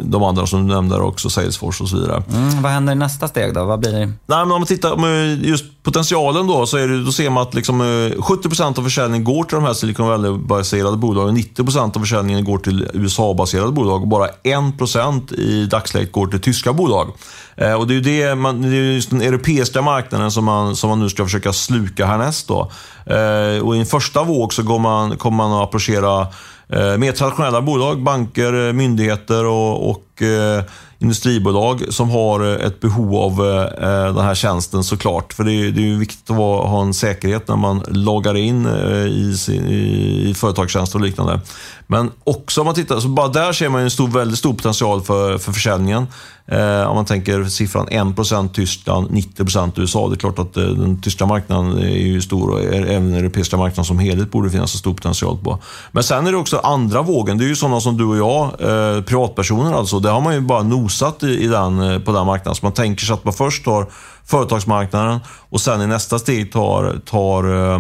de 0.04 0.24
andra 0.24 0.48
som 0.48 0.68
du 0.68 0.74
nämnde 0.74 0.96
också, 0.96 1.30
Salesforce 1.30 1.84
och 1.84 1.90
så 1.90 1.98
vidare. 1.98 2.24
Mm, 2.34 2.62
vad 2.62 2.72
händer 2.72 2.94
i 2.94 2.96
nästa 2.96 3.28
steg 3.28 3.54
då? 3.54 3.66
Vad 3.66 3.80
blir 3.80 3.92
det? 3.92 3.98
Nej, 4.00 4.16
men 4.28 4.42
om 4.42 4.48
man 4.50 4.66
tittar 4.66 4.96
på 4.96 5.48
just 5.48 5.66
potentialen 5.84 6.48
då, 6.48 6.66
så 6.66 6.78
är 6.78 6.88
det, 6.88 7.04
då 7.04 7.12
ser 7.12 7.30
man 7.30 7.44
att 7.44 7.54
liksom, 7.54 7.82
70% 7.82 8.80
av 8.80 8.84
försäljningen 8.84 9.24
går 9.24 9.44
till 9.44 9.56
de 9.56 9.64
här 9.64 9.74
Silicon 9.74 10.08
Valley-baserade 10.08 10.98
bolagen. 10.98 11.38
90% 11.38 11.98
av 11.98 12.00
försäljningen 12.00 12.44
går 12.44 12.58
till 12.58 12.88
USA-baserade 12.94 13.72
bolag 13.72 14.02
och 14.02 14.08
bara 14.08 14.28
1% 14.44 15.34
i 15.34 15.66
dagsläget 15.66 16.12
går 16.12 16.28
till 16.28 16.42
tyska 16.42 16.74
bolag. 16.74 17.14
Eh, 17.60 17.74
och 17.74 17.88
det 17.88 17.94
är 17.94 17.96
ju 17.96 18.02
det 18.02 18.36
man, 18.36 18.62
det 18.62 18.68
är 18.68 18.82
just 18.82 19.10
den 19.10 19.22
europeiska 19.22 19.82
marknaden 19.82 20.32
som 20.32 20.46
man, 20.46 20.76
som 20.76 20.90
man 20.90 21.00
nu 21.00 21.10
ska 21.10 21.24
försöka 21.24 21.54
sluka 21.54 22.06
härnäst. 22.06 22.48
Då. 22.48 22.72
Eh, 23.06 23.64
och 23.64 23.76
I 23.76 23.80
en 23.80 23.86
första 23.86 24.24
våg 24.24 24.54
så 24.54 24.64
går 24.64 24.80
man, 24.80 25.18
kommer 25.18 25.38
man 25.38 25.52
att 25.52 25.64
approchera 25.64 26.22
eh, 26.22 26.28
Eh, 26.74 26.98
mer 26.98 27.12
traditionella 27.12 27.62
bolag, 27.62 28.04
banker, 28.04 28.68
eh, 28.68 28.74
myndigheter 28.74 29.46
och, 29.46 29.90
och 29.90 30.09
Eh, 30.22 30.64
industribolag 31.02 31.94
som 31.94 32.10
har 32.10 32.40
eh, 32.40 32.66
ett 32.66 32.80
behov 32.80 33.16
av 33.16 33.32
eh, 33.32 34.16
den 34.16 34.26
här 34.26 34.36
tjänsten 34.36 34.84
såklart. 34.84 35.34
För 35.34 35.44
det 35.44 35.54
är, 35.54 35.72
det 35.72 35.82
är 35.82 35.86
ju 35.86 35.98
viktigt 36.00 36.30
att 36.30 36.38
ha 36.38 36.82
en 36.82 36.94
säkerhet 36.94 37.48
när 37.48 37.56
man 37.56 37.84
loggar 37.88 38.38
in 38.38 38.68
i, 38.68 40.30
i 40.30 40.34
företagstjänster 40.34 41.00
och 41.00 41.06
liknande. 41.06 41.42
Men 41.88 42.12
också 42.24 42.62
om 42.62 42.66
man 42.66 42.76
tittar, 42.76 43.00
så 43.00 43.08
bara 43.08 43.28
där 43.28 43.54
ser 43.54 43.70
man 43.70 43.82
en 43.82 43.92
stor, 43.92 44.08
väldigt 44.08 44.40
stor 44.40 44.54
potential 44.54 45.02
för, 45.02 45.38
för 45.38 45.52
försäljningen. 45.52 46.08
Eh, 46.52 46.90
om 46.90 46.96
man 46.96 47.06
tänker 47.06 47.44
siffran 47.44 47.88
1% 47.88 48.50
Tyskland, 48.54 49.10
90% 49.10 49.72
USA. 49.80 50.08
Det 50.08 50.16
är 50.16 50.18
klart 50.18 50.40
att 50.40 50.54
den 50.54 51.02
tyska 51.02 51.26
marknaden 51.26 51.78
är 51.78 51.98
ju 51.98 52.22
stor 52.22 52.50
och 52.50 52.62
även 52.62 53.12
den 53.12 53.14
europeiska 53.14 53.58
marknaden 53.58 53.86
som 53.86 54.00
helhet 54.00 54.32
borde 54.32 54.50
finnas 54.50 54.74
en 54.74 54.80
stor 54.80 54.94
potential 54.94 55.38
på. 55.44 55.60
Men 55.92 56.04
sen 56.04 56.28
är 56.28 56.32
det 56.32 56.38
också 56.38 56.58
andra 56.58 57.02
vågen. 57.02 57.38
Det 57.38 57.44
är 57.44 57.48
ju 57.48 57.56
sådana 57.56 57.80
som 57.82 57.98
du 57.98 58.06
och 58.06 58.18
jag, 58.18 58.58
privatpersoner 59.06 59.74
alltså. 59.74 60.00
Där 60.10 60.14
har 60.14 60.22
man 60.22 60.34
ju 60.34 60.42
bara 60.42 60.64
nosat 60.64 61.24
i, 61.24 61.44
i 61.44 61.48
den, 61.48 61.82
eh, 61.82 62.00
på 62.00 62.12
den 62.12 62.26
marknaden. 62.26 62.56
Så 62.56 62.66
man 62.66 62.74
tänker 62.74 63.06
sig 63.06 63.14
att 63.14 63.24
man 63.24 63.34
först 63.34 63.66
tar 63.66 63.88
företagsmarknaden 64.26 65.20
och 65.50 65.62
sen 65.62 65.82
i 65.82 65.88
nästa 65.88 66.20
steg 66.20 66.52
tar, 66.52 67.00
tar 67.06 67.74
eh, 67.74 67.80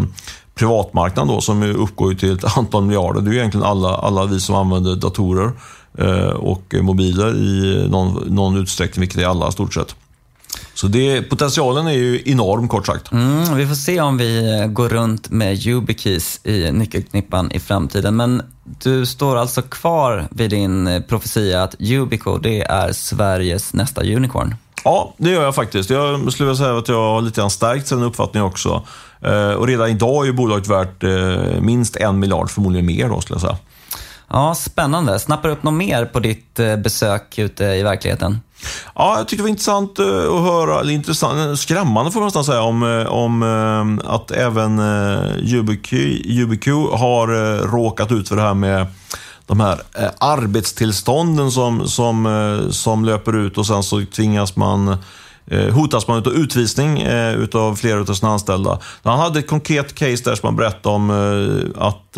privatmarknaden 0.55 1.35
då, 1.35 1.41
som 1.41 1.63
uppgår 1.63 2.13
till 2.13 2.33
ett 2.33 2.57
antal 2.57 2.83
miljarder. 2.83 3.21
Det 3.21 3.31
är 3.31 3.33
egentligen 3.33 3.65
alla, 3.65 3.97
alla 3.97 4.25
vi 4.25 4.39
som 4.39 4.55
använder 4.55 4.95
datorer 4.95 5.51
eh, 5.97 6.29
och 6.29 6.75
mobiler 6.81 7.35
i 7.35 7.87
någon, 7.89 8.35
någon 8.35 8.57
utsträckning, 8.57 9.01
vilket 9.01 9.21
är 9.21 9.25
alla 9.25 9.47
i 9.47 9.51
stort 9.51 9.73
sett. 9.73 9.95
Så 10.79 10.87
det, 10.87 11.21
potentialen 11.21 11.87
är 11.87 11.91
ju 11.91 12.21
enorm 12.25 12.67
kort 12.67 12.87
sagt. 12.87 13.11
Mm, 13.11 13.55
vi 13.55 13.67
får 13.67 13.75
se 13.75 14.01
om 14.01 14.17
vi 14.17 14.63
går 14.69 14.89
runt 14.89 15.29
med 15.29 15.67
YubiKeys 15.67 16.39
i 16.43 16.71
nyckelknippan 16.71 17.51
i 17.51 17.59
framtiden. 17.59 18.15
Men 18.15 18.41
du 18.63 19.05
står 19.05 19.37
alltså 19.37 19.61
kvar 19.61 20.27
vid 20.31 20.49
din 20.49 21.03
profetia 21.07 21.63
att 21.63 21.75
Yubico, 21.79 22.37
det 22.37 22.61
är 22.61 22.91
Sveriges 22.91 23.73
nästa 23.73 24.01
unicorn? 24.01 24.55
Ja, 24.83 25.13
det 25.17 25.29
gör 25.29 25.43
jag 25.43 25.55
faktiskt. 25.55 25.89
Jag 25.89 26.33
skulle 26.33 26.49
vilja 26.49 26.63
säga 26.63 26.77
att 26.77 26.87
jag 26.87 27.13
har 27.13 27.21
lite 27.21 27.41
grann 27.41 27.49
stärkt 27.49 27.89
den 27.89 28.03
uppfattningen 28.03 28.47
också. 28.47 28.83
Eh, 29.21 29.51
och 29.51 29.67
redan 29.67 29.89
idag 29.89 30.27
är 30.27 30.31
bolaget 30.31 30.67
värt 30.67 31.03
eh, 31.03 31.61
minst 31.61 31.95
en 31.95 32.19
miljard, 32.19 32.49
förmodligen 32.49 32.85
mer 32.85 33.09
då 33.09 33.21
skulle 33.21 33.35
jag 33.35 33.41
säga. 33.41 33.57
Ja, 34.29 34.55
spännande. 34.55 35.19
Snappar 35.19 35.49
upp 35.49 35.63
något 35.63 35.73
mer 35.73 36.05
på 36.05 36.19
ditt 36.19 36.59
eh, 36.59 36.75
besök 36.75 37.39
ute 37.39 37.63
i 37.63 37.83
verkligheten? 37.83 38.39
Ja, 38.95 39.17
jag 39.17 39.27
tyckte 39.27 39.41
det 39.41 39.43
var 39.43 39.49
intressant 39.49 39.99
eh, 39.99 40.05
att 40.05 40.43
höra, 40.43 40.79
eller 40.79 40.93
intressant, 40.93 41.39
eh, 41.39 41.53
skrämmande 41.55 42.11
får 42.11 42.19
man 42.19 42.27
nästan 42.27 42.45
säga, 42.45 42.61
om, 42.61 42.83
eh, 42.83 43.07
om 43.07 44.01
att 44.05 44.31
även 44.31 44.79
UBQ, 45.39 45.93
UBQ 46.25 46.67
har 46.93 47.27
råkat 47.67 48.11
ut 48.11 48.29
för 48.29 48.35
det 48.35 48.41
här 48.41 48.53
med 48.53 48.87
de 49.45 49.59
här 49.59 49.81
arbetstillstånden 50.17 51.51
som, 51.51 51.87
som, 51.87 52.67
som 52.71 53.05
löper 53.05 53.35
ut 53.35 53.57
och 53.57 53.67
sen 53.67 53.83
så 53.83 54.05
tvingas 54.05 54.55
man 54.55 54.87
Eh, 54.87 54.97
Eh, 55.51 55.73
hotas 55.73 56.07
man 56.07 56.17
av 56.17 56.27
utvisning 56.27 57.07
av 57.07 57.33
utav 57.33 57.75
flera 57.75 57.99
av 57.99 58.13
sina 58.13 58.31
anställda. 58.31 58.79
Han 59.03 59.19
hade 59.19 59.39
ett 59.39 59.47
konkret 59.47 59.95
case 59.95 60.23
där 60.23 60.35
som 60.35 60.47
han 60.47 60.55
berättade 60.55 60.95
om 60.95 61.09
eh, 61.09 61.83
att 61.83 62.17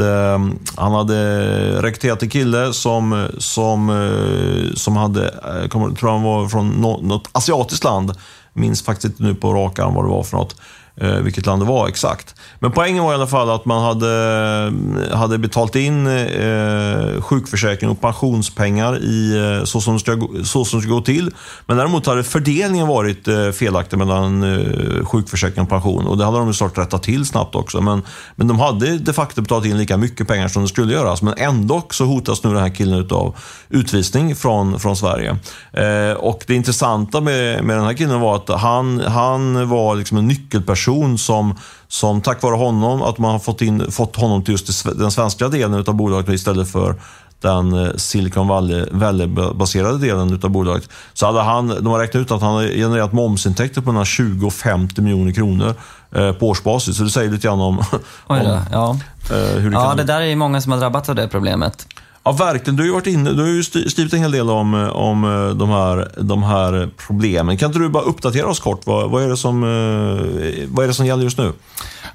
han 0.76 0.92
hade 0.94 1.82
rekryterat 1.82 2.24
en 2.24 2.30
kille 2.30 2.74
som, 2.74 3.28
som, 3.38 4.12
som 4.76 4.96
hade, 4.96 5.34
jag 5.62 5.72
tror 5.72 6.10
han 6.10 6.24
var 6.24 6.48
från 6.48 6.70
något 6.70 7.30
asiatiskt 7.32 7.84
land. 7.84 8.12
Minns 8.54 8.84
faktiskt 8.84 9.06
inte 9.06 9.24
nu 9.24 9.36
på 9.36 9.54
rak 9.54 9.80
arm 9.80 9.94
vad 9.94 10.06
det 10.06 10.10
var 10.10 10.24
för 10.24 10.38
något 10.38 10.56
eh, 10.96 11.16
vilket 11.16 11.46
land 11.46 11.62
det 11.62 11.66
var 11.66 11.88
exakt. 11.88 12.36
Men 12.60 12.72
poängen 12.72 13.04
var 13.04 13.12
i 13.12 13.16
alla 13.16 13.28
fall 13.28 13.50
att 13.50 13.66
man 13.66 13.84
hade, 13.84 14.12
eh, 15.10 15.18
hade 15.18 15.38
betalt 15.38 15.76
in 15.76 16.08
eh, 16.08 17.22
sjukförsäkring 17.22 17.90
och 17.90 18.02
pensionspengar 18.02 19.04
i, 19.04 19.38
eh, 19.60 19.64
så, 19.64 19.82
som 19.82 19.94
det 19.94 20.00
ska, 20.00 20.28
så 20.44 20.66
som 20.66 20.80
det 20.80 20.86
ska 20.86 20.94
gå 20.94 21.02
till. 21.02 21.32
Men 21.66 21.78
däremot 21.78 22.06
hade 22.06 22.24
fördelningen 22.24 22.88
varit 22.88 23.28
eh, 23.28 23.52
felaktig 23.52 23.98
mellan 23.98 24.44
eh, 24.44 25.06
sjukförsäkring 25.06 25.64
och 25.64 25.70
pension 25.70 26.08
och 26.08 26.18
det 26.18 26.26
hade 26.26 26.38
de 26.38 26.48
ju 26.48 26.54
snart 26.54 26.78
rättat 26.78 27.04
till 27.04 27.26
snabbt 27.26 27.56
också. 27.56 27.82
Men, 27.82 28.02
men 28.36 28.48
de 28.48 28.60
hade 28.60 28.98
de 28.98 29.14
facto 29.14 29.42
betalat 29.42 29.66
in 29.66 29.78
lika 29.78 29.98
mycket 29.98 30.28
pengar 30.28 30.48
som 30.48 30.62
det 30.62 30.68
skulle 30.68 30.94
göras. 30.94 31.22
Men 31.22 31.34
ändå 31.38 31.82
så 31.90 32.06
hotas 32.06 32.44
nu 32.44 32.54
den 32.54 32.62
här 32.62 32.76
killen 32.76 33.08
av 33.12 33.36
utvisning 33.70 34.36
från, 34.36 34.80
från 34.80 34.96
Sverige. 34.96 35.38
Eh, 35.74 36.18
och 36.18 36.44
det 36.48 36.56
intressanta 36.56 37.22
med, 37.22 37.64
med 37.64 37.78
den 37.78 37.86
här 37.86 37.94
killen 37.94 38.20
var 38.20 38.36
att 38.36 38.50
han, 38.50 39.00
han 39.00 39.70
var 39.70 39.96
liksom 39.96 40.18
en 40.18 40.28
nyckelperson 40.28 40.81
person 40.82 41.18
som, 41.18 41.56
som 41.88 42.22
tack 42.22 42.42
vare 42.42 42.56
honom, 42.56 43.02
att 43.02 43.18
man 43.18 43.32
har 43.32 43.40
fått, 43.40 43.62
in, 43.62 43.92
fått 43.92 44.16
honom 44.16 44.44
till 44.44 44.52
just 44.52 44.86
den 44.98 45.12
svenska 45.12 45.48
delen 45.48 45.84
av 45.88 45.94
bolaget 45.94 46.30
istället 46.30 46.72
för 46.72 46.96
den 47.42 47.74
eh, 47.74 47.96
Silicon 47.96 48.48
Valley-baserade 48.92 49.98
delen 49.98 50.40
av 50.44 50.50
bolaget. 50.50 50.90
Så 51.14 51.26
hade 51.26 51.42
han, 51.42 51.68
de 51.68 51.88
har 51.88 52.00
räknat 52.00 52.22
ut 52.22 52.32
att 52.32 52.42
han 52.42 52.54
har 52.54 52.64
genererat 52.64 53.14
momsintäkter 53.14 53.82
på 53.82 53.92
20-50 53.92 55.02
miljoner 55.02 55.32
kronor 55.32 55.74
eh, 56.16 56.32
på 56.32 56.50
årsbasis. 56.50 56.98
Så 56.98 57.04
det 57.04 57.10
säger 57.10 57.32
lite 57.32 57.48
grann 57.48 57.62
om, 57.62 57.78
om 58.28 58.60
ja. 58.72 58.98
Eh, 59.32 59.60
hur 59.62 59.70
det 59.70 59.76
Ja, 59.76 59.88
kan... 59.88 59.98
det 59.98 60.04
där 60.04 60.22
är 60.22 60.36
många 60.36 60.62
som 60.62 60.72
har 60.72 60.80
drabbats 60.80 61.10
av 61.10 61.16
det 61.16 61.28
problemet. 61.28 61.88
Ja, 62.24 62.32
verkligen. 62.32 62.76
Du 62.76 62.84
har 62.84 62.88
ju 62.88 62.94
varit 62.94 63.08
inne, 63.08 63.32
du 63.34 63.42
har 63.42 63.50
ju 63.50 63.64
skrivit 63.64 64.14
en 64.14 64.20
hel 64.20 64.32
del 64.32 64.50
om, 64.50 64.74
eh, 64.74 64.90
om 64.90 65.24
eh, 65.24 65.56
de, 65.56 65.70
här, 65.70 66.12
de 66.18 66.44
här 66.44 66.90
problemen. 66.98 67.58
Kan 67.58 67.68
inte 67.70 67.80
du 67.80 67.90
bara 67.90 68.04
uppdatera 68.04 68.48
oss 68.48 68.60
kort? 68.60 68.86
Vad, 68.86 69.12
vad, 69.12 69.24
är, 69.24 69.30
det 69.30 69.38
som, 69.38 69.64
eh, 69.64 70.68
vad 70.68 70.84
är 70.84 70.88
det 70.88 70.94
som 70.94 71.06
gäller 71.06 71.24
just 71.24 71.38
nu? 71.38 71.54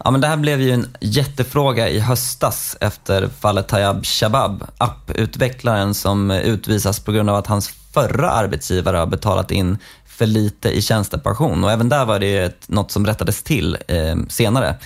Ja, 0.04 0.10
men 0.10 0.20
det 0.20 0.26
här 0.26 0.36
blev 0.36 0.60
ju 0.60 0.70
en 0.70 0.86
jättefråga 1.00 1.88
i 1.88 2.00
höstas 2.00 2.76
efter 2.80 3.28
fallet 3.40 3.68
Tayyab 3.68 4.06
Shabab, 4.06 4.64
apputvecklaren 4.78 5.94
som 5.94 6.30
utvisas 6.30 7.00
på 7.00 7.12
grund 7.12 7.30
av 7.30 7.36
att 7.36 7.46
hans 7.46 7.68
förra 7.92 8.30
arbetsgivare 8.30 8.96
har 8.96 9.06
betalat 9.06 9.50
in 9.50 9.78
för 10.06 10.26
lite 10.26 10.70
i 10.70 10.82
tjänstepension. 10.82 11.64
Och 11.64 11.72
även 11.72 11.88
där 11.88 12.04
var 12.04 12.18
det 12.18 12.38
ett, 12.38 12.68
något 12.68 12.90
som 12.90 13.06
rättades 13.06 13.42
till 13.42 13.78
eh, 13.88 14.16
senare. 14.28 14.76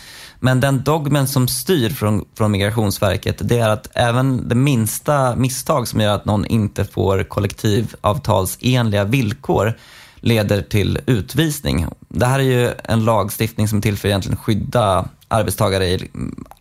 Men 0.41 0.61
den 0.61 0.83
dogmen 0.83 1.29
som 1.29 1.49
styr 1.49 1.91
från, 1.91 2.25
från 2.39 2.51
Migrationsverket 2.51 3.37
det 3.41 3.59
är 3.59 3.69
att 3.69 3.89
även 3.95 4.49
det 4.49 4.55
minsta 4.55 5.37
misstag 5.37 5.89
som 5.89 6.01
gör 6.01 6.15
att 6.15 6.25
någon 6.25 6.47
inte 6.47 6.85
får 6.85 7.23
kollektivavtalsenliga 7.23 9.05
villkor 9.05 9.79
leder 10.21 10.63
till 10.63 10.99
utvisning. 11.07 11.87
Det 12.09 12.27
här 12.27 12.39
är 12.39 12.43
ju 12.43 12.71
en 12.85 13.05
lagstiftning 13.05 13.69
som 13.69 13.79
är 13.79 13.83
till 13.83 13.97
för 13.97 14.09
att 14.09 14.11
egentligen 14.11 14.37
skydda 14.37 15.09
arbetstagare 15.29 15.87
i 15.87 16.11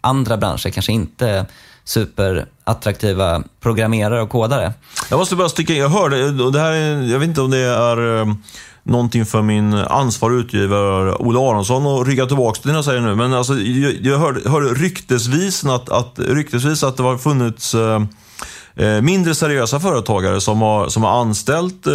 andra 0.01 0.37
branscher, 0.37 0.69
kanske 0.69 0.91
inte 0.91 1.45
superattraktiva 1.83 3.43
programmerare 3.59 4.21
och 4.21 4.29
kodare. 4.29 4.73
Jag 5.09 5.17
måste 5.17 5.35
bara 5.35 5.49
sticka 5.49 5.73
in, 5.73 5.79
jag 5.79 5.89
hörde, 5.89 6.51
det 6.51 6.59
här 6.59 6.73
jag 7.11 7.19
vet 7.19 7.29
inte 7.29 7.41
om 7.41 7.51
det 7.51 7.57
är 7.57 8.19
eh, 8.19 8.33
någonting 8.83 9.25
för 9.25 9.41
min 9.41 9.73
ansvarig 9.73 10.35
utgivare 10.35 11.15
Ola 11.15 11.39
Aronsson 11.39 12.01
att 12.01 12.07
rygga 12.07 12.25
tillbaka 12.25 12.61
till 12.61 12.69
det 12.69 12.75
jag 12.75 12.85
säger 12.85 13.01
nu. 13.01 13.15
Men 13.15 13.33
alltså, 13.33 13.53
jag, 13.53 13.93
jag 14.01 14.19
hörde, 14.19 14.49
hörde 14.49 14.73
ryktesvis, 14.73 15.65
att, 15.65 15.89
att, 15.89 16.19
ryktesvis 16.19 16.83
att 16.83 16.97
det 16.97 17.03
har 17.03 17.17
funnits 17.17 17.75
eh, 17.75 18.01
eh, 18.75 19.01
mindre 19.01 19.35
seriösa 19.35 19.79
företagare 19.79 20.41
som 20.41 20.61
har, 20.61 20.87
som 20.87 21.03
har 21.03 21.21
anställt 21.21 21.87
eh, 21.87 21.93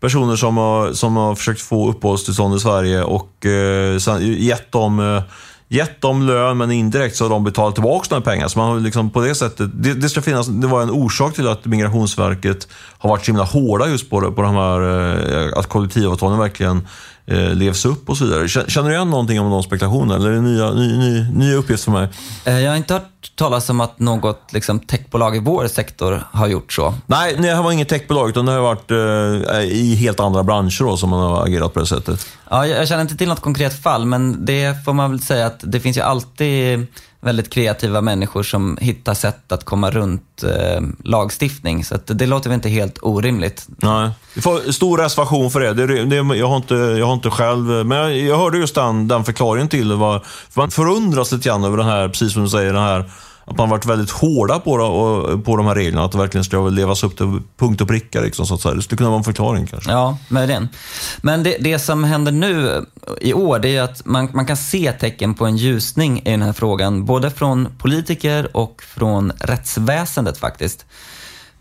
personer 0.00 0.36
som 0.36 0.56
har, 0.56 0.92
som 0.92 1.16
har 1.16 1.34
försökt 1.34 1.60
få 1.60 1.90
uppehållstillstånd 1.90 2.56
i 2.56 2.60
Sverige 2.60 3.02
och 3.02 3.46
eh, 3.46 4.18
gett 4.20 4.72
dem 4.72 5.00
eh, 5.00 5.22
gett 5.68 6.00
dem 6.00 6.22
lön, 6.22 6.56
men 6.56 6.70
indirekt 6.70 7.16
så 7.16 7.24
har 7.24 7.30
de 7.30 7.44
betalat 7.44 7.74
tillbaka 7.74 8.06
några 8.10 8.22
pengar. 8.22 8.48
Så 8.48 8.58
man 8.58 8.68
har 8.68 8.80
liksom 8.80 9.10
på 9.10 9.20
det 9.20 9.34
sättet, 9.34 9.70
det, 9.74 9.94
det, 9.94 10.08
ska 10.08 10.22
finnas, 10.22 10.46
det 10.46 10.66
var 10.66 10.82
en 10.82 10.90
orsak 10.90 11.34
till 11.34 11.48
att 11.48 11.64
Migrationsverket 11.64 12.68
har 12.98 13.10
varit 13.10 13.24
så 13.24 13.30
himla 13.30 13.44
hårda 13.44 13.88
just 13.88 14.10
på, 14.10 14.32
på 14.32 14.42
de 14.42 14.54
här, 14.54 14.80
eh, 14.80 15.58
att 15.58 15.66
kollektivavtalen 15.66 16.38
verkligen 16.38 16.86
eh, 17.26 17.54
levs 17.54 17.84
upp 17.84 18.08
och 18.08 18.16
så 18.16 18.24
vidare. 18.24 18.48
Känner 18.48 18.88
du 18.88 18.94
igen 18.94 19.10
någonting 19.10 19.40
om 19.40 19.50
de 19.50 19.62
spekulationerna 19.62 20.14
eller 20.14 20.30
är 20.30 20.34
det 20.34 20.40
nya, 20.40 20.70
ny, 20.70 21.28
ny, 21.32 21.54
uppgifter 21.54 21.84
för 21.84 21.92
mig? 21.92 22.08
Eh, 22.44 22.60
jag 22.60 22.70
har 22.70 22.76
inte 22.76 22.94
hört 22.94 23.32
talas 23.34 23.70
om 23.70 23.80
att 23.80 23.98
något 23.98 24.52
liksom, 24.52 24.78
techbolag 24.78 25.36
i 25.36 25.38
vår 25.38 25.66
sektor 25.66 26.22
har 26.32 26.46
gjort 26.46 26.72
så. 26.72 26.94
Nej, 27.06 27.36
det 27.38 27.54
här 27.54 27.62
var 27.62 27.72
inget 27.72 27.88
techbolag, 27.88 28.28
utan 28.28 28.46
det 28.46 28.52
har 28.52 28.60
varit 28.60 28.90
eh, 28.90 29.60
i 29.60 29.94
helt 29.94 30.20
andra 30.20 30.42
branscher 30.42 30.84
då, 30.84 30.96
som 30.96 31.10
man 31.10 31.20
har 31.20 31.44
agerat 31.44 31.74
på 31.74 31.80
det 31.80 31.86
sättet. 31.86 32.26
Ja, 32.50 32.66
jag 32.66 32.88
känner 32.88 33.02
inte 33.02 33.16
till 33.16 33.28
något 33.28 33.40
konkret 33.40 33.82
fall, 33.82 34.06
men 34.06 34.44
det 34.44 34.84
får 34.84 34.92
man 34.92 35.10
väl 35.10 35.20
säga 35.20 35.46
att 35.46 35.60
det 35.62 35.80
finns 35.80 35.96
ju 35.96 36.00
alltid 36.00 36.86
väldigt 37.26 37.50
kreativa 37.50 38.00
människor 38.00 38.42
som 38.42 38.78
hittar 38.80 39.14
sätt 39.14 39.52
att 39.52 39.64
komma 39.64 39.90
runt 39.90 40.42
eh, 40.42 40.80
lagstiftning. 41.04 41.84
Så 41.84 41.96
det 42.06 42.26
låter 42.26 42.50
väl 42.50 42.54
inte 42.54 42.68
helt 42.68 42.98
orimligt. 43.02 43.66
Nej, 43.68 44.10
vi 44.34 44.40
får 44.40 44.72
stor 44.72 44.98
reservation 44.98 45.50
för 45.50 45.60
det. 45.60 45.74
det, 45.74 46.04
det 46.04 46.16
jag, 46.36 46.48
har 46.48 46.56
inte, 46.56 46.74
jag 46.74 47.06
har 47.06 47.14
inte 47.14 47.30
själv, 47.30 47.86
men 47.86 47.98
jag, 47.98 48.16
jag 48.16 48.38
hörde 48.38 48.58
just 48.58 48.74
den, 48.74 49.08
den 49.08 49.24
förklaringen 49.24 49.68
till 49.68 49.88
det. 49.88 49.94
Var, 49.94 50.18
för 50.50 50.60
man 50.60 50.70
förundras 50.70 51.32
lite 51.32 51.48
grann 51.48 51.64
över 51.64 51.76
den 51.76 51.86
här, 51.86 52.08
precis 52.08 52.32
som 52.32 52.42
du 52.42 52.48
säger, 52.48 52.72
den 52.72 52.82
här 52.82 53.10
att 53.46 53.58
man 53.58 53.68
varit 53.68 53.86
väldigt 53.86 54.10
hårda 54.10 54.58
på, 54.58 54.76
det, 54.76 55.38
på 55.38 55.56
de 55.56 55.66
här 55.66 55.74
reglerna. 55.74 56.04
Att 56.04 56.12
det 56.12 56.18
verkligen 56.18 56.44
ska 56.44 56.68
levas 56.68 57.04
upp 57.04 57.16
till 57.16 57.40
punkt 57.56 57.80
och 57.80 57.88
pricka. 57.88 58.20
Liksom, 58.20 58.46
så 58.46 58.54
att 58.54 58.60
säga. 58.60 58.74
Det 58.74 58.82
skulle 58.82 58.96
kunna 58.96 59.10
vara 59.10 59.18
en 59.18 59.24
förklaring 59.24 59.66
kanske. 59.66 59.90
Ja, 59.90 60.18
möjligen. 60.28 60.68
Men 61.20 61.42
det, 61.42 61.56
det 61.60 61.78
som 61.78 62.04
händer 62.04 62.32
nu 62.32 62.84
i 63.20 63.34
år, 63.34 63.58
det 63.58 63.76
är 63.76 63.82
att 63.82 64.06
man, 64.06 64.28
man 64.32 64.46
kan 64.46 64.56
se 64.56 64.92
tecken 64.92 65.34
på 65.34 65.46
en 65.46 65.56
ljusning 65.56 66.18
i 66.18 66.30
den 66.30 66.42
här 66.42 66.52
frågan. 66.52 67.04
Både 67.04 67.30
från 67.30 67.68
politiker 67.78 68.56
och 68.56 68.82
från 68.82 69.32
rättsväsendet 69.40 70.38
faktiskt. 70.38 70.86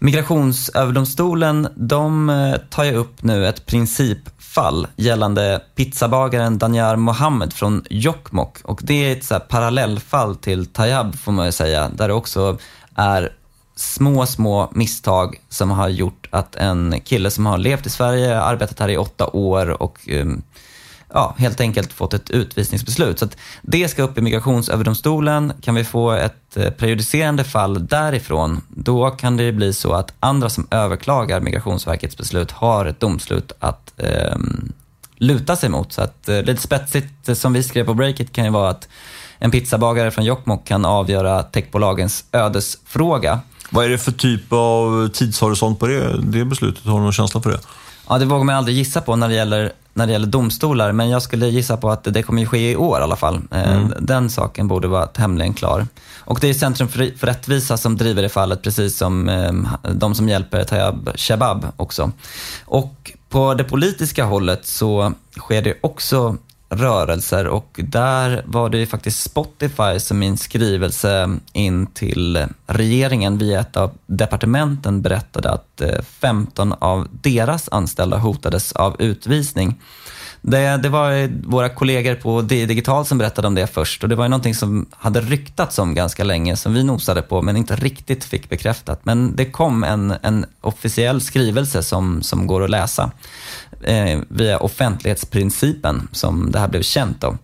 Migrationsöverdomstolen 0.05 1.67
de 1.75 2.29
eh, 2.29 2.55
tar 2.69 2.83
ju 2.83 2.95
upp 2.95 3.23
nu 3.23 3.47
ett 3.47 3.65
principfall 3.65 4.87
gällande 4.95 5.61
pizzabagaren 5.75 6.57
Danyar 6.57 6.95
Mohammed 6.95 7.53
från 7.53 7.85
Jokkmokk. 7.89 8.57
Och 8.63 8.79
det 8.83 8.93
är 8.93 9.11
ett 9.11 9.23
så 9.23 9.39
parallellfall 9.39 10.35
till 10.35 10.65
Tayab 10.65 11.19
får 11.19 11.31
man 11.31 11.45
ju 11.45 11.51
säga, 11.51 11.89
där 11.89 12.07
det 12.07 12.13
också 12.13 12.57
är 12.95 13.33
små, 13.75 14.25
små 14.25 14.71
misstag 14.73 15.41
som 15.49 15.71
har 15.71 15.89
gjort 15.89 16.27
att 16.31 16.55
en 16.55 17.01
kille 17.03 17.31
som 17.31 17.45
har 17.45 17.57
levt 17.57 17.85
i 17.85 17.89
Sverige, 17.89 18.41
arbetat 18.41 18.79
här 18.79 18.89
i 18.89 18.97
åtta 18.97 19.27
år 19.27 19.81
och 19.81 20.09
um, 20.11 20.43
ja, 21.13 21.35
helt 21.37 21.61
enkelt 21.61 21.93
fått 21.93 22.13
ett 22.13 22.29
utvisningsbeslut. 22.29 23.19
Så 23.19 23.27
det 23.61 23.87
ska 23.87 24.03
upp 24.03 24.17
i 24.17 24.21
Migrationsöverdomstolen. 24.21 25.53
Kan 25.61 25.75
vi 25.75 25.83
få 25.83 26.11
ett 26.11 26.57
eh, 26.57 26.69
prejudicerande 26.69 27.43
fall 27.43 27.87
därifrån, 27.87 28.61
då 28.69 29.09
kan 29.09 29.37
det 29.37 29.51
bli 29.51 29.73
så 29.73 29.93
att 29.93 30.13
andra 30.19 30.49
som 30.49 30.67
överklagar 30.71 31.39
Migrationsverkets 31.39 32.17
beslut 32.17 32.51
har 32.51 32.85
ett 32.85 32.99
domslut 32.99 33.51
att 33.59 33.93
eh, 33.97 34.37
luta 35.15 35.55
sig 35.55 35.69
mot. 35.69 35.93
Så 35.93 36.01
att, 36.01 36.29
eh, 36.29 36.41
lite 36.41 36.61
spetsigt 36.61 37.29
eh, 37.29 37.35
som 37.35 37.53
vi 37.53 37.63
skrev 37.63 37.85
på 37.85 37.93
Breakit 37.93 38.33
kan 38.33 38.45
ju 38.45 38.51
vara 38.51 38.69
att 38.69 38.87
en 39.39 39.51
pizzabagare 39.51 40.11
från 40.11 40.25
Jokkmokk 40.25 40.67
kan 40.67 40.85
avgöra 40.85 41.43
techbolagens 41.43 42.25
ödesfråga. 42.31 43.39
Vad 43.69 43.85
är 43.85 43.89
det 43.89 43.97
för 43.97 44.11
typ 44.11 44.53
av 44.53 45.07
tidshorisont 45.07 45.79
på 45.79 45.87
det, 45.87 46.21
det 46.21 46.45
beslutet? 46.45 46.85
Har 46.85 46.97
du 46.97 47.03
någon 47.03 47.13
känsla 47.13 47.41
för 47.41 47.51
det? 47.51 47.59
Ja, 48.09 48.17
det 48.17 48.25
vågar 48.25 48.43
man 48.43 48.55
aldrig 48.55 48.77
gissa 48.77 49.01
på 49.01 49.15
när 49.15 49.29
det 49.29 49.35
gäller 49.35 49.71
när 49.97 50.07
det 50.07 50.11
gäller 50.11 50.27
domstolar, 50.27 50.91
men 50.91 51.09
jag 51.09 51.21
skulle 51.21 51.47
gissa 51.47 51.77
på 51.77 51.89
att 51.89 52.03
det 52.03 52.23
kommer 52.23 52.41
ju 52.41 52.47
ske 52.47 52.71
i 52.71 52.75
år 52.75 52.99
i 52.99 53.03
alla 53.03 53.15
fall. 53.15 53.41
Eh, 53.51 53.75
mm. 53.75 53.93
Den 53.99 54.29
saken 54.29 54.67
borde 54.67 54.87
vara 54.87 55.05
tämligen 55.05 55.53
klar. 55.53 55.87
Och 56.17 56.39
det 56.41 56.49
är 56.49 56.53
Centrum 56.53 56.89
för, 56.89 57.25
rättvisa 57.25 57.77
som 57.77 57.97
driver 57.97 58.21
det 58.21 58.29
fallet, 58.29 58.61
precis 58.61 58.97
som 58.97 59.29
eh, 59.29 59.53
de 59.93 60.15
som 60.15 60.29
hjälper 60.29 60.63
Tayyab 60.63 61.09
Shabab 61.15 61.67
också. 61.77 62.11
Och 62.65 63.11
på 63.29 63.53
det 63.53 63.63
politiska 63.63 64.25
hållet 64.25 64.65
så 64.65 65.13
sker 65.37 65.61
det 65.61 65.77
också 65.81 66.37
rörelser 66.69 67.47
och 67.47 67.79
där 67.83 68.43
var 68.45 68.69
det 68.69 68.77
ju 68.77 68.85
faktiskt 68.85 69.23
Spotify 69.23 69.99
som 69.99 70.23
i 70.23 70.27
en 70.27 70.37
skrivelse 70.37 71.37
in 71.53 71.87
till 71.87 72.45
regeringen 72.67 73.37
via 73.37 73.59
ett 73.59 73.77
av 73.77 73.91
departementen 74.05 75.01
berättade 75.01 75.51
att 75.51 75.81
eh, 75.81 76.01
15 76.19 76.73
av 76.73 77.07
deras 77.11 77.69
anställda 77.69 78.17
hotades 78.17 78.71
av 78.71 78.95
utvisning. 79.01 79.79
Det, 80.47 80.77
det 80.77 80.89
var 80.89 81.29
våra 81.49 81.69
kollegor 81.69 82.15
på 82.15 82.41
Digital 82.41 83.05
som 83.05 83.17
berättade 83.17 83.47
om 83.47 83.55
det 83.55 83.67
först 83.67 84.03
och 84.03 84.09
det 84.09 84.15
var 84.15 84.25
ju 84.25 84.29
någonting 84.29 84.55
som 84.55 84.85
hade 84.91 85.21
ryktats 85.21 85.79
om 85.79 85.93
ganska 85.93 86.23
länge 86.23 86.55
som 86.55 86.73
vi 86.73 86.83
nosade 86.83 87.21
på 87.21 87.41
men 87.41 87.57
inte 87.57 87.75
riktigt 87.75 88.23
fick 88.23 88.49
bekräftat. 88.49 88.99
Men 89.03 89.35
det 89.35 89.45
kom 89.45 89.83
en, 89.83 90.13
en 90.21 90.45
officiell 90.61 91.21
skrivelse 91.21 91.83
som, 91.83 92.21
som 92.21 92.47
går 92.47 92.63
att 92.63 92.69
läsa 92.69 93.11
eh, 93.83 94.19
via 94.29 94.57
offentlighetsprincipen 94.57 96.07
som 96.11 96.51
det 96.51 96.59
här 96.59 96.67
blev 96.67 96.81
känt 96.81 97.23
om. 97.23 97.37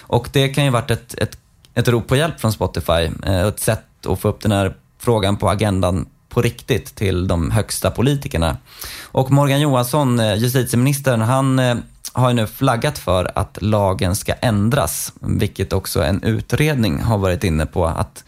Och 0.00 0.28
det 0.32 0.48
kan 0.48 0.64
ju 0.64 0.70
varit 0.70 0.90
ett, 0.90 1.14
ett, 1.18 1.38
ett 1.74 1.88
rop 1.88 2.06
på 2.06 2.16
hjälp 2.16 2.40
från 2.40 2.52
Spotify, 2.52 3.10
eh, 3.26 3.46
ett 3.46 3.60
sätt 3.60 4.06
att 4.06 4.20
få 4.20 4.28
upp 4.28 4.40
den 4.40 4.52
här 4.52 4.74
frågan 4.98 5.36
på 5.36 5.50
agendan 5.50 6.06
på 6.28 6.42
riktigt 6.42 6.94
till 6.94 7.28
de 7.28 7.50
högsta 7.50 7.90
politikerna. 7.90 8.56
Och 9.02 9.30
Morgan 9.30 9.60
Johansson, 9.60 10.20
eh, 10.20 10.34
justitieministern, 10.34 11.20
han 11.20 11.58
eh, 11.58 11.76
har 12.12 12.28
ju 12.28 12.34
nu 12.34 12.46
flaggat 12.46 12.98
för 12.98 13.32
att 13.34 13.58
lagen 13.62 14.16
ska 14.16 14.32
ändras, 14.32 15.12
vilket 15.20 15.72
också 15.72 16.02
en 16.02 16.22
utredning 16.22 17.02
har 17.02 17.18
varit 17.18 17.44
inne 17.44 17.66
på. 17.66 17.86
att 17.86 18.24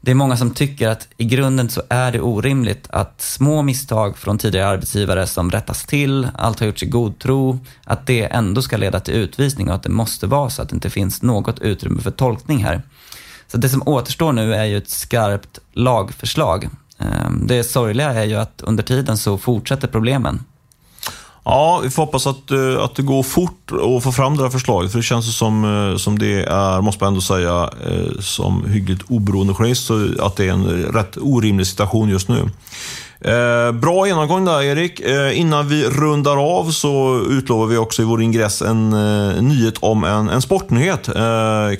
det 0.00 0.10
är 0.10 0.14
många 0.14 0.36
som 0.36 0.50
tycker 0.50 0.88
att 0.88 1.08
i 1.16 1.24
grunden 1.24 1.70
så 1.70 1.82
är 1.88 2.12
det 2.12 2.20
orimligt 2.20 2.86
att 2.90 3.20
små 3.20 3.62
misstag 3.62 4.18
från 4.18 4.38
tidigare 4.38 4.68
arbetsgivare 4.68 5.26
som 5.26 5.50
rättas 5.50 5.84
till, 5.86 6.28
allt 6.34 6.60
har 6.60 6.66
gjorts 6.66 6.82
i 6.82 6.86
god 6.86 7.18
tro, 7.18 7.58
att 7.84 8.06
det 8.06 8.24
ändå 8.24 8.62
ska 8.62 8.76
leda 8.76 9.00
till 9.00 9.14
utvisning 9.14 9.68
och 9.68 9.74
att 9.74 9.82
det 9.82 9.88
måste 9.88 10.26
vara 10.26 10.50
så 10.50 10.62
att 10.62 10.68
det 10.68 10.74
inte 10.74 10.90
finns 10.90 11.22
något 11.22 11.60
utrymme 11.60 12.00
för 12.00 12.10
tolkning 12.10 12.64
här. 12.64 12.82
Så 13.46 13.56
det 13.56 13.68
som 13.68 13.82
återstår 13.88 14.32
nu 14.32 14.54
är 14.54 14.64
ju 14.64 14.76
ett 14.76 14.90
skarpt 14.90 15.58
lagförslag. 15.72 16.68
Ehm, 16.98 17.46
det 17.46 17.64
sorgliga 17.64 18.12
är 18.12 18.24
ju 18.24 18.34
att 18.34 18.60
under 18.64 18.82
tiden 18.82 19.18
så 19.18 19.38
fortsätter 19.38 19.88
problemen. 19.88 20.44
Ja, 21.50 21.80
vi 21.82 21.90
får 21.90 22.02
hoppas 22.02 22.26
att, 22.26 22.50
eh, 22.50 22.84
att 22.84 22.94
det 22.94 23.02
går 23.02 23.22
fort 23.22 23.72
att 23.96 24.02
få 24.02 24.12
fram 24.12 24.36
det 24.36 24.42
här 24.42 24.50
förslaget. 24.50 24.92
För 24.92 24.98
det 24.98 25.02
känns 25.02 25.36
som, 25.36 25.64
eh, 25.64 25.96
som 25.96 26.18
det 26.18 26.44
är, 26.44 26.80
måste 26.80 27.04
man 27.04 27.08
ändå 27.08 27.20
säga, 27.20 27.70
eh, 27.86 28.20
som 28.20 28.64
hyggligt 28.66 29.02
oberoende 29.08 29.54
journalist, 29.54 29.90
att 30.20 30.36
det 30.36 30.48
är 30.48 30.52
en 30.52 30.82
rätt 30.82 31.16
orimlig 31.16 31.66
situation 31.66 32.08
just 32.08 32.28
nu. 32.28 32.50
bra 33.72 34.06
genomgång 34.06 34.44
där 34.44 34.62
Erik. 34.62 35.00
innan 35.34 35.68
vi 35.68 35.84
rundar 35.84 36.58
av 36.58 36.70
så 36.70 37.22
utlovar 37.28 37.66
vi 37.66 37.76
också 37.76 38.02
i 38.02 38.04
vår 38.04 38.22
ingress 38.22 38.62
en 38.62 38.90
nyhet 39.48 39.74
om 39.80 40.04
en, 40.04 40.28
en 40.28 40.42
sportnyhet, 40.42 41.08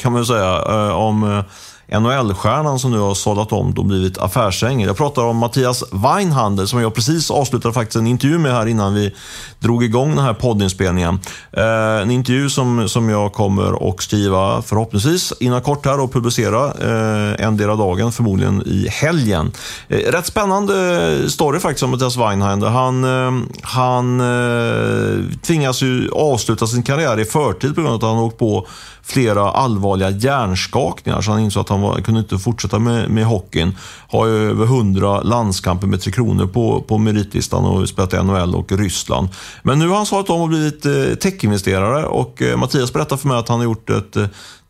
kan 0.00 0.12
man 0.12 0.26
säga. 0.26 0.94
om 0.94 1.42
NHL-stjärnan 1.90 2.78
som 2.78 2.90
nu 2.90 2.98
har 2.98 3.14
sållat 3.14 3.52
om 3.52 3.70
och 3.70 3.84
blivit 3.84 4.18
affärsängel. 4.18 4.86
Jag 4.86 4.96
pratar 4.96 5.22
om 5.22 5.36
Mattias 5.36 5.84
Weinhandel 5.92 6.68
som 6.68 6.80
jag 6.80 6.94
precis 6.94 7.30
avslutade 7.30 7.74
faktiskt 7.74 7.96
en 7.96 8.06
intervju 8.06 8.38
med 8.38 8.52
här 8.52 8.66
innan 8.66 8.94
vi 8.94 9.14
drog 9.58 9.84
igång 9.84 10.16
den 10.16 10.24
här 10.24 10.34
poddinspelningen. 10.34 11.20
Eh, 11.52 12.02
en 12.02 12.10
intervju 12.10 12.50
som, 12.50 12.88
som 12.88 13.08
jag 13.08 13.32
kommer 13.32 13.88
att 13.88 14.02
skriva 14.02 14.62
förhoppningsvis 14.62 15.32
inom 15.40 15.60
kort 15.60 15.86
här 15.86 16.00
och 16.00 16.12
publicera 16.12 16.64
eh, 16.64 17.46
en 17.46 17.56
del 17.56 17.70
av 17.70 17.78
dagen, 17.78 18.12
förmodligen 18.12 18.62
i 18.66 18.88
helgen. 18.88 19.52
Eh, 19.88 19.96
rätt 19.96 20.26
spännande 20.26 21.30
story 21.30 21.60
faktiskt 21.60 21.82
om 21.82 21.90
Mattias 21.90 22.16
Weinhandel. 22.16 22.68
Han, 22.68 23.04
eh, 23.04 23.44
han 23.62 24.20
eh, 24.20 25.24
tvingas 25.42 25.82
ju 25.82 26.10
avsluta 26.10 26.66
sin 26.66 26.82
karriär 26.82 27.20
i 27.20 27.24
förtid 27.24 27.74
på 27.74 27.80
grund 27.80 27.94
av 27.94 27.96
att 27.96 28.16
han 28.16 28.24
åkt 28.24 28.38
på 28.38 28.66
flera 29.08 29.50
allvarliga 29.50 30.10
hjärnskakningar 30.10 31.20
så 31.20 31.30
han 31.30 31.40
insåg 31.40 31.60
att 31.60 31.68
han 31.68 31.80
var, 31.80 32.00
kunde 32.00 32.20
inte 32.20 32.38
fortsätta 32.38 32.78
med, 32.78 33.10
med 33.10 33.24
hockeyn. 33.24 33.76
Har 34.08 34.26
ju 34.26 34.50
över 34.50 34.64
100 34.64 35.20
landskamper 35.20 35.86
med 35.86 36.00
Tre 36.00 36.12
Kronor 36.12 36.46
på, 36.46 36.82
på 36.82 36.98
meritlistan 36.98 37.64
och 37.64 37.88
spelat 37.88 38.14
i 38.14 38.16
NHL 38.16 38.54
och 38.54 38.72
Ryssland. 38.72 39.28
Men 39.62 39.78
nu 39.78 39.88
har 39.88 39.96
han 39.96 40.06
svarat 40.06 40.30
om 40.30 40.40
och 40.40 40.48
blivit 40.48 40.86
eh, 40.86 41.14
techinvesterare 41.22 42.04
och 42.04 42.42
eh, 42.42 42.56
Mattias 42.56 42.92
berättar 42.92 43.16
för 43.16 43.28
mig 43.28 43.38
att 43.38 43.48
han 43.48 43.58
har 43.58 43.64
gjort 43.64 43.90
ett 43.90 44.16
eh, 44.16 44.26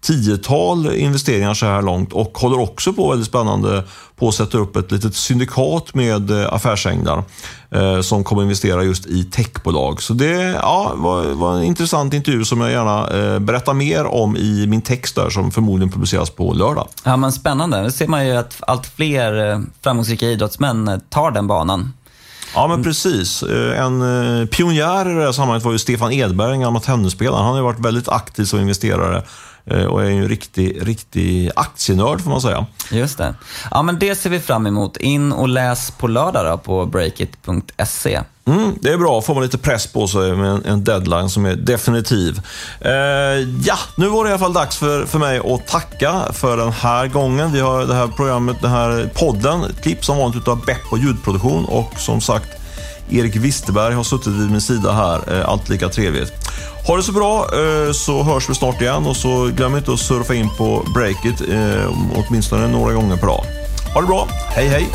tiotal 0.08 0.94
investeringar 0.94 1.54
så 1.54 1.66
här 1.66 1.82
långt 1.82 2.12
och 2.12 2.38
håller 2.38 2.60
också 2.60 2.92
på 2.92 3.10
väldigt 3.10 3.28
spännande 3.28 3.84
på 4.16 4.28
att 4.28 4.34
sätta 4.34 4.58
upp 4.58 4.76
ett 4.76 4.92
litet 4.92 5.14
syndikat 5.14 5.94
med 5.94 6.30
eh, 6.30 6.52
affärsänglar 6.52 7.24
eh, 7.70 8.00
som 8.00 8.24
kommer 8.24 8.42
investera 8.42 8.84
just 8.84 9.06
i 9.06 9.24
techbolag. 9.24 10.02
Så 10.02 10.12
det 10.12 10.34
ja, 10.62 10.92
var, 10.96 11.24
var, 11.24 11.56
en 11.56 11.62
intressant 11.62 12.14
intervju 12.14 12.44
som 12.44 12.60
jag 12.60 12.70
gärna 12.70 13.08
eh, 13.08 13.38
berättar 13.38 13.74
mer 13.74 14.04
om 14.04 14.36
i 14.36 14.66
min 14.66 14.82
text 14.82 15.14
där 15.14 15.30
som 15.30 15.50
förmodligen 15.50 15.92
publiceras 15.92 16.30
på 16.30 16.52
lördag. 16.52 16.88
Ja, 17.04 17.16
men 17.16 17.32
spännande. 17.32 17.82
Nu 17.82 17.90
ser 17.90 18.06
man 18.06 18.26
ju 18.26 18.36
att 18.36 18.60
allt 18.66 18.86
fler 18.86 19.50
eh, 19.50 19.60
framgångsrika 19.82 20.26
idrottsmän 20.26 20.88
eh, 20.88 20.98
tar 21.08 21.30
den 21.30 21.46
banan. 21.46 21.92
Ja, 22.54 22.68
men 22.68 22.82
precis. 22.82 23.42
En 23.76 24.48
pionjär 24.48 25.10
i 25.10 25.14
det 25.14 25.24
här 25.24 25.32
sammanhanget 25.32 25.64
var 25.64 25.72
ju 25.72 25.78
Stefan 25.78 26.12
Edberg, 26.12 26.52
en 26.52 26.60
gammal 26.60 26.82
tennisspelare. 26.82 27.36
Han 27.36 27.50
har 27.50 27.56
ju 27.56 27.62
varit 27.62 27.80
väldigt 27.80 28.08
aktiv 28.08 28.44
som 28.44 28.60
investerare 28.60 29.22
och 29.70 30.02
är 30.02 30.10
en 30.10 30.28
riktig, 30.28 30.88
riktig 30.88 31.50
aktienörd 31.56 32.20
får 32.20 32.30
man 32.30 32.40
säga. 32.40 32.66
Just 32.90 33.18
det. 33.18 33.34
Ja, 33.70 33.82
men 33.82 33.98
det 33.98 34.14
ser 34.14 34.30
vi 34.30 34.40
fram 34.40 34.66
emot. 34.66 34.96
In 34.96 35.32
och 35.32 35.48
läs 35.48 35.90
på 35.90 36.06
lördag 36.06 36.46
då, 36.46 36.58
på 36.58 36.86
breakit.se. 36.86 38.20
Mm, 38.44 38.74
det 38.80 38.92
är 38.92 38.98
bra, 38.98 39.22
får 39.22 39.34
man 39.34 39.42
lite 39.42 39.58
press 39.58 39.86
på 39.86 40.08
sig 40.08 40.36
med 40.36 40.66
en, 40.66 40.84
deadline 40.84 41.30
som 41.30 41.46
är 41.46 41.56
definitiv. 41.56 42.40
Eh, 42.80 42.92
ja, 43.64 43.78
nu 43.96 44.08
var 44.08 44.24
det 44.24 44.30
i 44.30 44.32
alla 44.32 44.38
fall 44.38 44.52
dags 44.52 44.76
för, 44.76 45.06
för 45.06 45.18
mig 45.18 45.38
att 45.38 45.66
tacka 45.66 46.22
för 46.32 46.56
den 46.56 46.72
här 46.72 47.06
gången. 47.06 47.52
Vi 47.52 47.60
har 47.60 47.86
det 47.86 47.94
här 47.94 48.06
programmet, 48.06 48.56
den 48.60 48.70
här 48.70 49.10
podden, 49.14 49.64
klipp 49.82 50.04
som 50.04 50.18
vanligt 50.18 50.48
av 50.48 50.64
Beppo 50.64 50.96
ljudproduktion 50.96 51.64
och 51.64 51.92
som 51.96 52.20
sagt 52.20 52.58
Erik 53.10 53.36
Wisterberg 53.36 53.94
har 53.94 54.02
suttit 54.02 54.32
vid 54.32 54.50
min 54.50 54.60
sida 54.60 54.92
här. 54.92 55.38
Eh, 55.38 55.48
allt 55.48 55.68
lika 55.68 55.88
trevligt. 55.88 56.32
Ha 56.86 56.96
det 56.96 57.02
så 57.02 57.12
bra 57.12 57.46
eh, 57.52 57.92
så 57.92 58.22
hörs 58.22 58.50
vi 58.50 58.54
snart 58.54 58.80
igen 58.80 59.06
och 59.06 59.16
så 59.16 59.46
glöm 59.46 59.76
inte 59.76 59.92
att 59.92 60.00
surfa 60.00 60.34
in 60.34 60.50
på 60.58 60.84
Breakit 60.94 61.40
eh, 61.40 61.92
åtminstone 62.14 62.68
några 62.68 62.92
gånger 62.92 63.16
per 63.16 63.26
dag. 63.26 63.44
Ha 63.94 64.00
det 64.00 64.06
bra, 64.06 64.28
hej 64.54 64.68
hej! 64.68 64.88